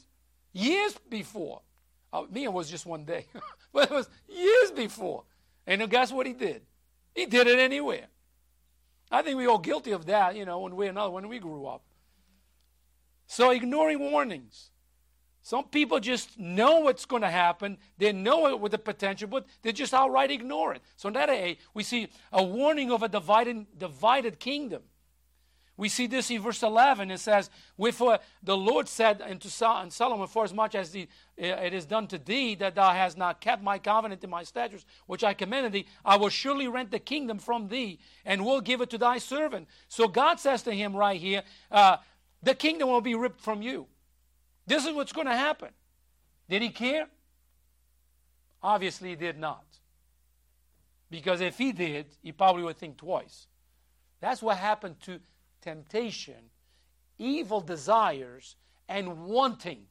[0.52, 1.62] years before.
[2.12, 3.26] Uh, me, it was just one day.
[3.74, 5.24] But it was years before.
[5.66, 6.62] And guess what he did?
[7.16, 8.06] He did it anywhere.
[9.10, 11.40] I think we're all guilty of that, you know, one way or another when we
[11.40, 11.82] grew up.
[13.26, 14.70] So ignoring warnings.
[15.46, 17.78] Some people just know what's going to happen.
[17.98, 20.82] They know it with the potential, but they just outright ignore it.
[20.96, 24.84] So in that way, we see a warning of a divided, divided kingdom.
[25.76, 27.12] We see this in verse 11.
[27.12, 31.86] It says, Wherefore the Lord said unto Solomon, For as much as the, it is
[31.86, 35.34] done to thee, that thou hast not kept my covenant and my statutes, which I
[35.34, 38.98] commanded thee, I will surely rent the kingdom from thee, and will give it to
[38.98, 39.68] thy servant.
[39.89, 41.98] So God says to him right here, uh,
[42.44, 43.88] The kingdom will be ripped from you.
[44.66, 45.70] This is what's going to happen.
[46.49, 47.07] Did he care?
[48.61, 49.66] Obviously, he did not.
[51.09, 53.47] Because if he did, he probably would think twice.
[54.20, 55.20] That's what happened to
[55.61, 56.49] temptation,
[57.18, 58.55] evil desires,
[58.88, 59.86] and wanting.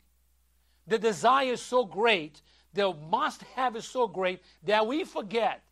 [0.86, 2.40] The desire is so great,
[2.72, 5.62] the must have is so great that we forget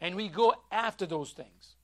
[0.00, 1.76] and we go after those things.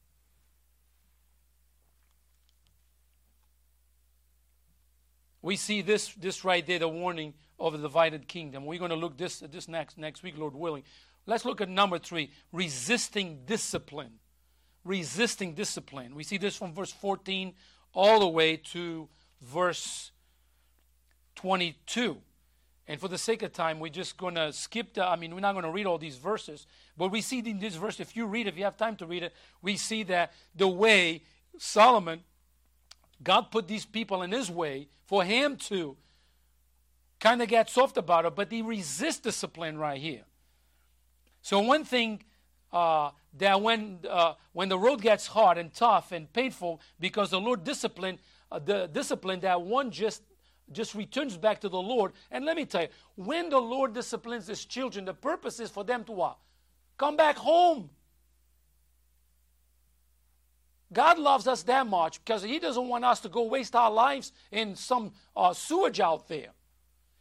[5.48, 8.66] We see this, this right there, the warning of the divided kingdom.
[8.66, 10.82] We're going to look this this next next week, Lord willing.
[11.24, 14.18] Let's look at number three: resisting discipline.
[14.84, 16.14] Resisting discipline.
[16.14, 17.54] We see this from verse 14
[17.94, 19.08] all the way to
[19.40, 20.10] verse
[21.36, 22.18] 22.
[22.86, 25.40] And for the sake of time, we're just going to skip the, I mean, we're
[25.40, 28.26] not going to read all these verses, but we see in this verse, if you
[28.26, 29.32] read, if you have time to read it,
[29.62, 31.22] we see that the way
[31.56, 32.20] Solomon,
[33.22, 35.96] God put these people in his way for him to
[37.20, 40.22] kind of get soft about it, but he resists discipline right here.
[41.42, 42.22] So one thing
[42.72, 47.40] uh, that when uh, when the road gets hard and tough and painful, because the
[47.40, 48.18] Lord discipline
[48.50, 50.22] uh, the discipline that one just
[50.70, 52.12] just returns back to the Lord.
[52.30, 55.84] And let me tell you, when the Lord disciplines his children, the purpose is for
[55.84, 56.38] them to what?
[56.98, 57.90] Come back home.
[60.92, 64.32] God loves us that much because He doesn't want us to go waste our lives
[64.50, 66.48] in some uh, sewage out there.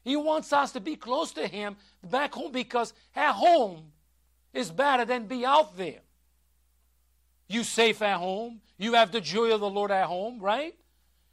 [0.03, 3.91] He wants us to be close to Him back home because at home
[4.53, 5.99] is better than be out there.
[7.49, 8.61] You safe at home.
[8.78, 10.76] You have the joy of the Lord at home, right?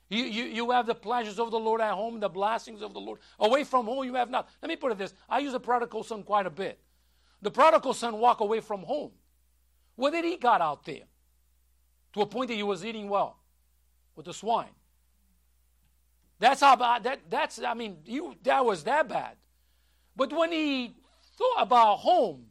[0.09, 3.01] You, you, you have the pleasures of the Lord at home, the blessings of the
[3.01, 3.19] Lord.
[3.39, 4.49] Away from home, you have not.
[4.63, 6.79] Let me put it this I use the prodigal son quite a bit.
[7.43, 9.11] The prodigal son walked away from home.
[9.97, 11.03] What did he got out there?
[12.15, 13.37] To a point that he was eating well
[14.17, 14.75] with the swine.
[16.39, 19.37] That's how bad that that's I mean, you that was that bad.
[20.17, 20.95] But when he
[21.37, 22.47] thought about home,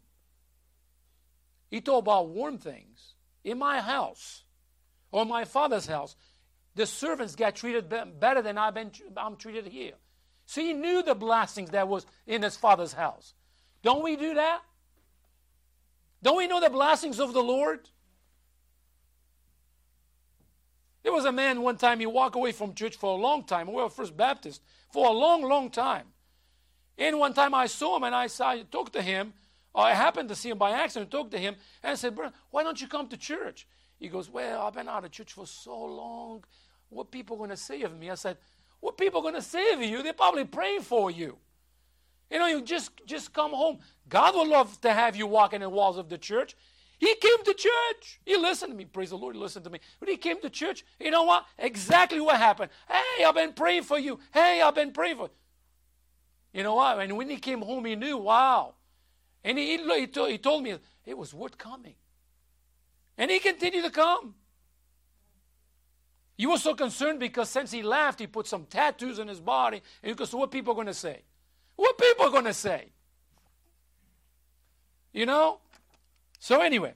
[1.70, 3.16] he thought about warm things.
[3.44, 4.44] In my house
[5.12, 6.16] or my father's house,
[6.76, 9.94] the servants get treated better than I've been I'm treated here.
[10.46, 13.34] So he knew the blessings that was in his father's house.
[13.82, 14.62] Don't we do that?
[16.22, 17.90] Don't we know the blessings of the Lord?
[21.04, 23.68] There was a man one time, he walked away from church for a long time.
[23.68, 26.08] We were First Baptist for a long, long time.
[26.98, 29.34] And one time I saw him and I saw, I talked to him.
[29.76, 32.64] I happened to see him by accident, talked to him, and I said, Brother, why
[32.64, 33.68] don't you come to church?
[34.00, 36.44] He goes, Well, I've been out of church for so long.
[36.90, 38.12] What people going to say of me?
[38.12, 38.38] I said,
[38.80, 40.04] What people going to say of you?
[40.04, 41.38] They're probably praying for you.
[42.30, 43.80] You know, you just just come home.
[44.08, 46.56] God would love to have you walk in the walls of the church.
[47.00, 48.20] He came to church.
[48.26, 48.86] He listened to me.
[48.86, 49.36] Praise the Lord.
[49.36, 49.80] He listened to me.
[50.00, 51.46] When he came to church, you know what?
[51.58, 52.72] Exactly what happened.
[52.88, 54.20] Hey, I've been praying for you.
[54.34, 55.30] Hey, I've been praying for you.
[56.54, 57.00] You know what?
[57.00, 58.76] And when he came home, he knew, wow.
[59.44, 61.96] And he, he, told, he told me it was worth coming.
[63.18, 64.36] And he continued to come.
[66.38, 69.82] He was so concerned because since he left, he put some tattoos on his body.
[70.02, 71.22] And so what people are going to say?
[71.76, 72.88] What people are going to say?
[75.12, 75.60] You know?
[76.44, 76.94] So anyway,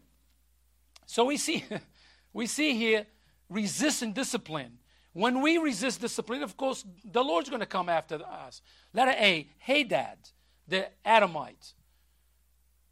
[1.05, 1.63] so we see
[2.33, 3.07] we see here
[3.47, 4.79] resisting discipline.
[5.13, 8.61] When we resist discipline, of course, the Lord's going to come after us.
[8.93, 10.17] Letter A, Hadad,
[10.67, 11.75] the Edomite.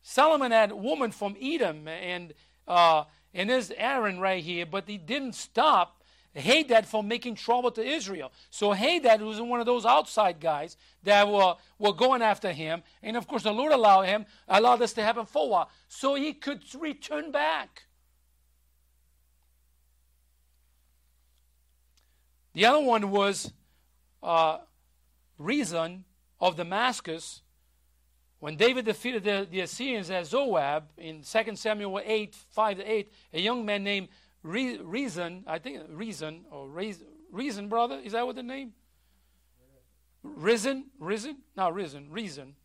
[0.02, 2.34] Solomon had a woman from Edom, and
[2.70, 3.04] uh,
[3.34, 5.95] and there's Aaron right here, but he didn't stop
[6.36, 8.32] Hadad from making trouble to Israel.
[8.50, 12.84] So Hadad was one of those outside guys that were, were going after him.
[13.02, 15.70] And of course, the Lord allowed him, allowed this to happen for a while.
[15.88, 17.84] So he could return back.
[22.54, 23.52] The other one was
[24.24, 24.60] uh,
[25.40, 26.04] Rezon
[26.40, 27.42] of Damascus.
[28.40, 33.12] When David defeated the, the Assyrians at Zobah in 2 Samuel 8, 5 to 8,
[33.34, 34.10] a young man named
[34.46, 38.00] Re- Rezon, I think reason or reason, reason, brother.
[38.04, 38.74] Is that what the name?
[40.22, 42.56] Risen, risen, not risen, reason.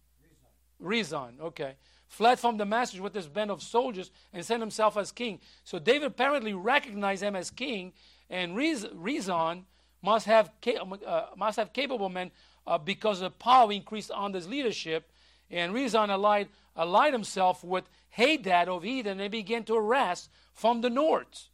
[0.78, 1.38] reason.
[1.40, 1.76] okay.
[2.06, 5.40] Fled from the Damascus with his band of soldiers and sent himself as king.
[5.64, 7.92] So David apparently recognized him as king,
[8.28, 9.64] and reason
[10.02, 10.50] must have
[11.06, 12.30] uh, must have capable men
[12.66, 15.10] uh, because the power increased under his leadership.
[15.50, 20.90] And reason allied, allied himself with Hadad of Edom and began to arrest from the
[20.90, 21.49] north.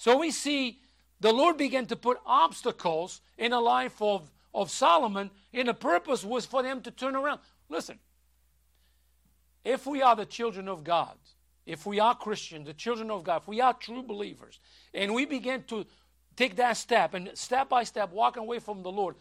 [0.00, 0.78] So we see
[1.20, 6.24] the Lord began to put obstacles in the life of, of Solomon, and the purpose
[6.24, 7.40] was for them to turn around.
[7.68, 7.98] Listen,
[9.62, 11.18] if we are the children of God,
[11.66, 14.58] if we are Christians, the children of God, if we are true believers,
[14.94, 15.84] and we begin to
[16.34, 19.16] take that step and step by step walking away from the Lord,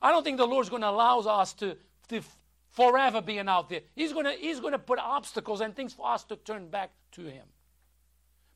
[0.00, 1.76] I don't think the Lord's going to allow us to,
[2.08, 2.22] to
[2.70, 3.82] forever being out there.
[3.94, 6.92] He's going to he's going to put obstacles and things for us to turn back
[7.12, 7.44] to him.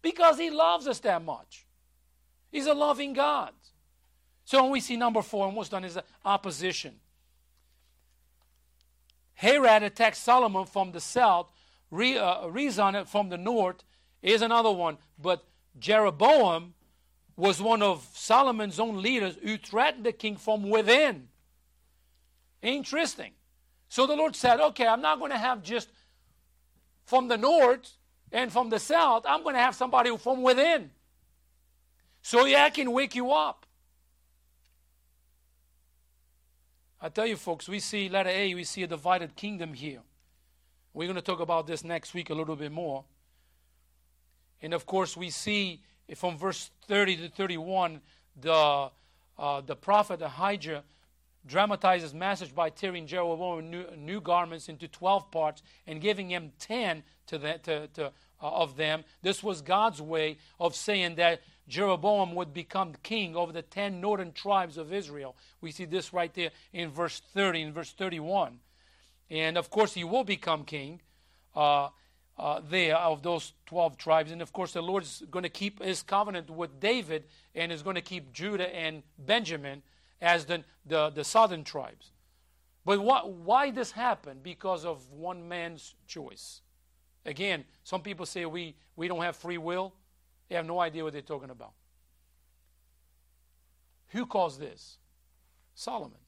[0.02, 1.66] Because he loves us that much.
[2.50, 3.52] He's a loving God.
[4.44, 6.94] So when we see number four, almost done, is opposition.
[9.34, 11.52] Hadad attacks Solomon from the south,
[11.90, 13.84] Re, uh, Rezon from the north
[14.22, 14.98] is another one.
[15.18, 15.44] But
[15.78, 16.74] Jeroboam
[17.36, 21.28] was one of Solomon's own leaders who threatened the king from within.
[22.62, 23.32] Interesting.
[23.88, 25.88] So the Lord said, okay, I'm not going to have just
[27.04, 27.97] from the north
[28.32, 30.90] and from the south, I'm going to have somebody from within.
[32.22, 33.66] So yeah, I can wake you up.
[37.00, 40.00] I tell you, folks, we see letter A, we see a divided kingdom here.
[40.92, 43.04] We're going to talk about this next week a little bit more.
[44.60, 45.82] And of course, we see
[46.16, 48.00] from verse 30 to 31,
[48.40, 48.90] the,
[49.38, 50.82] uh, the prophet Ahijah
[51.48, 57.02] dramatizes message by tearing Jeroboam new, new, garments into 12 parts and giving him 10
[57.26, 59.04] to the, to, to, uh, of them.
[59.22, 64.32] This was God's way of saying that Jeroboam would become king over the 10 northern
[64.32, 65.36] tribes of Israel.
[65.60, 68.60] We see this right there in verse 30, in verse 31.
[69.30, 71.00] And of course, he will become king
[71.56, 71.88] uh,
[72.38, 74.30] uh, there of those 12 tribes.
[74.30, 77.24] And of course, the Lord is going to keep his covenant with David
[77.54, 79.82] and is going to keep Judah and Benjamin
[80.20, 82.12] as the, the, the southern tribes.
[82.84, 84.42] But what, why this happened?
[84.42, 86.62] Because of one man's choice.
[87.26, 89.92] Again, some people say we, we don't have free will.
[90.48, 91.72] They have no idea what they're talking about.
[94.08, 94.96] Who caused this?
[95.74, 96.18] Solomon.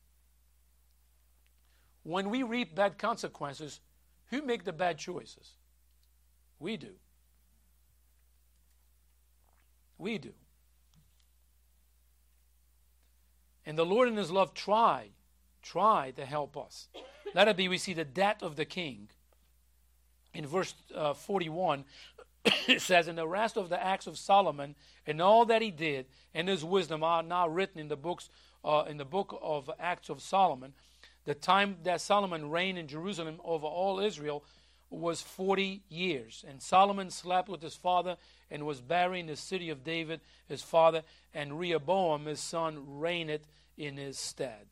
[2.02, 3.80] When we reap bad consequences,
[4.26, 5.54] who make the bad choices?
[6.58, 6.92] We do.
[9.98, 10.32] We do.
[13.70, 15.10] And the Lord in His love try,
[15.62, 16.88] try to help us.
[17.36, 19.10] Let it be, we see the debt of the king.
[20.34, 21.84] In verse uh, 41,
[22.66, 24.74] it says, And the rest of the acts of Solomon
[25.06, 28.28] and all that he did and his wisdom are now written in the books
[28.64, 30.74] uh, in the book of Acts of Solomon.
[31.24, 34.42] The time that Solomon reigned in Jerusalem over all Israel
[34.90, 36.44] was 40 years.
[36.46, 38.16] And Solomon slept with his father
[38.50, 43.40] and was buried in the city of David, his father, and Rehoboam, his son, reigned
[43.76, 44.66] in his stead.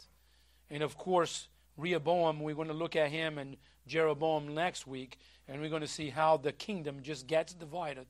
[0.68, 3.56] And of course, Rehoboam, we're going to look at him and
[3.86, 8.06] Jeroboam next week, and we're going to see how the kingdom just gets divided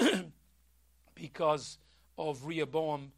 [1.14, 1.78] because
[2.18, 3.12] of Rehoboam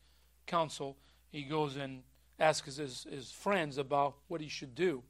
[0.47, 0.97] counsel.
[1.31, 2.03] He goes and
[2.39, 5.03] asks his, his friends about what he should do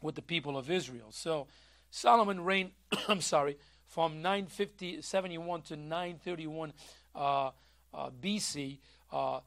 [0.00, 1.08] with the people of Israel.
[1.10, 1.46] So
[1.92, 2.70] Solomon reigned,
[3.08, 6.72] I'm sorry, from 950, 71 to 931
[7.14, 7.50] uh,
[7.92, 8.78] uh, BC.
[9.12, 9.40] Uh,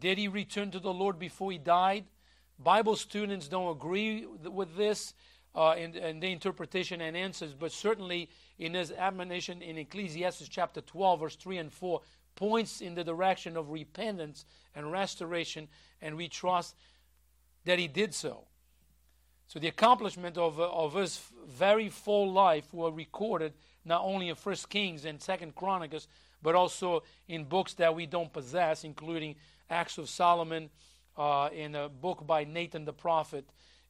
[0.00, 2.04] did he return to the Lord before he died?
[2.58, 5.14] Bible students don't agree with this
[5.54, 10.80] uh, in, in the interpretation and answers, but certainly in his admonition in Ecclesiastes chapter
[10.80, 12.00] 12, verse 3 and 4,
[12.34, 15.68] points in the direction of repentance and restoration,
[16.02, 16.74] and we trust
[17.64, 18.48] that he did so.
[19.48, 23.52] So the accomplishment of, uh, of his very full life were recorded
[23.84, 26.08] not only in First Kings and Second Chronicles,
[26.42, 29.36] but also in books that we don't possess, including
[29.70, 30.70] Acts of Solomon,
[31.16, 33.44] uh, in a book by Nathan the prophet,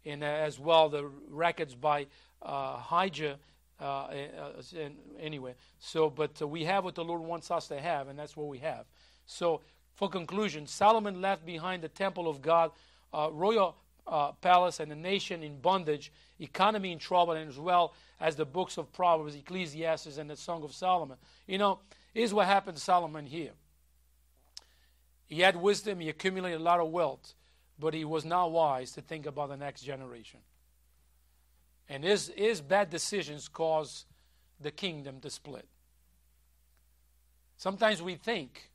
[0.04, 2.06] and uh, as well the records by
[2.42, 3.38] uh, Hijah.
[3.80, 4.62] Uh, uh,
[5.20, 8.36] anyway, so but uh, we have what the Lord wants us to have, and that's
[8.36, 8.86] what we have.
[9.26, 9.60] So,
[9.94, 12.70] for conclusion, Solomon left behind the temple of God,
[13.12, 13.76] royal
[14.06, 18.44] uh, palace and the nation in bondage, economy in trouble, and as well as the
[18.44, 21.16] books of Proverbs, Ecclesiastes, and the Song of Solomon.
[21.46, 21.80] You know,
[22.14, 23.52] here's what happened to Solomon here.
[25.26, 27.34] He had wisdom, he accumulated a lot of wealth,
[27.78, 30.40] but he was not wise to think about the next generation.
[31.88, 34.06] And his, his bad decisions caused
[34.60, 35.68] the kingdom to split.
[37.56, 38.70] Sometimes we think,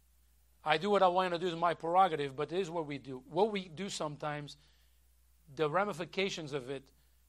[0.63, 2.97] I do what I want to do is my prerogative, but this is what we
[2.97, 3.21] do.
[3.29, 4.57] What we do sometimes
[5.55, 6.83] the ramifications of it,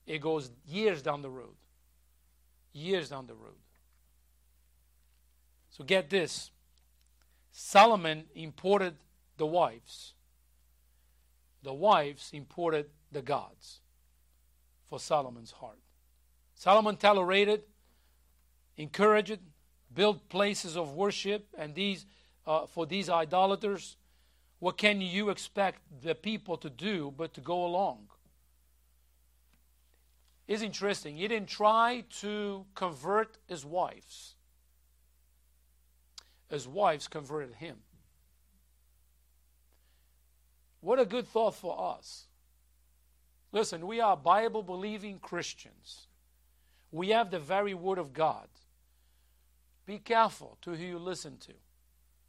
[0.06, 1.54] it goes years down the road.
[2.72, 3.60] Years down the road.
[5.70, 6.50] So get this
[7.50, 8.94] Solomon imported
[9.36, 10.14] the wives,
[11.62, 13.80] the wives imported the gods
[14.88, 15.78] for Solomon's heart.
[16.54, 17.62] Solomon tolerated,
[18.76, 19.38] encouraged,
[19.94, 22.06] built places of worship, and these
[22.46, 23.96] uh, for these idolaters.
[24.58, 28.08] What can you expect the people to do but to go along?
[30.52, 31.16] It's interesting.
[31.16, 34.34] He didn't try to convert his wives,
[36.50, 37.78] his wives converted him.
[40.82, 42.26] What a good thought for us.
[43.50, 46.08] Listen, we are Bible believing Christians.
[46.90, 48.46] We have the very Word of God.
[49.86, 51.54] Be careful to who you listen to.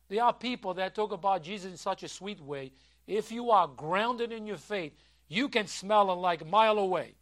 [0.08, 2.72] There are people that talk about Jesus in such a sweet way.
[3.06, 4.94] If you are grounded in your faith,
[5.28, 7.16] you can smell them like a mile away.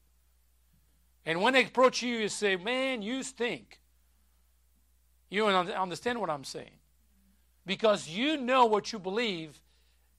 [1.25, 3.79] And when they approach you, you say, Man, you stink.
[5.29, 6.79] You don't understand what I'm saying?
[7.65, 9.61] Because you know what you believe,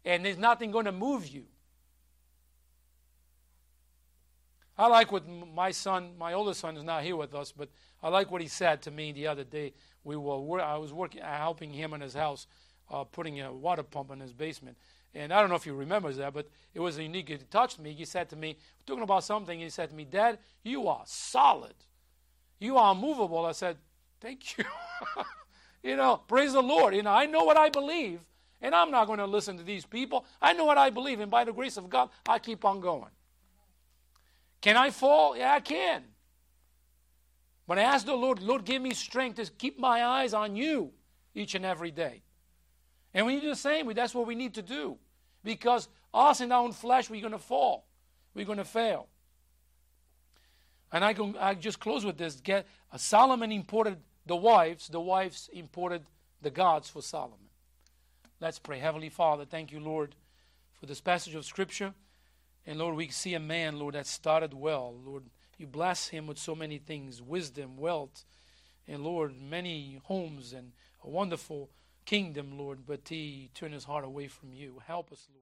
[0.05, 1.45] and there's nothing going to move you.
[4.79, 7.69] I like what my son, my oldest son, is not here with us, but
[8.03, 9.75] I like what he said to me the other day.
[10.03, 12.47] We were, I was working, helping him in his house,
[12.91, 14.79] uh, putting a water pump in his basement.
[15.15, 17.29] And I don't know if he remembers that, but it was unique.
[17.29, 17.93] He touched me.
[17.93, 18.57] He said to me,
[18.87, 21.75] talking about something, he said to me, Dad, you are solid.
[22.59, 23.45] You are unmovable.
[23.45, 23.77] I said,
[24.21, 24.65] Thank you.
[25.83, 26.95] you know, praise the Lord.
[26.95, 28.21] You know, I know what I believe,
[28.61, 30.25] and I'm not going to listen to these people.
[30.41, 33.11] I know what I believe, and by the grace of God, I keep on going.
[34.61, 35.37] Can I fall?
[35.37, 36.05] Yeah, I can.
[37.67, 40.93] But I ask the Lord, Lord, give me strength to keep my eyes on you
[41.35, 42.23] each and every day.
[43.15, 43.93] And we need to do the same.
[43.93, 44.97] That's what we need to do.
[45.45, 47.87] Because us in our own flesh, we're going to fall.
[48.35, 49.09] We're going to fail.
[50.93, 52.37] And I can I just close with this.
[52.37, 54.89] Get uh, Solomon imported the wives.
[54.89, 56.03] The wives imported
[56.43, 57.39] the gods for Solomon.
[58.41, 58.79] Let's pray.
[58.79, 60.15] Heavenly Father, thank you, Lord,
[60.79, 61.95] for this passage of Scripture.
[62.67, 64.95] And Lord, we see a man, Lord, that started well.
[65.05, 65.25] Lord,
[65.57, 68.25] you bless him with so many things wisdom, wealth,
[68.87, 70.73] and Lord, many homes and
[71.05, 71.71] a wonderful
[72.05, 74.83] kingdom, Lord, but he turned his heart away from you.
[74.87, 75.41] Help us, Lord.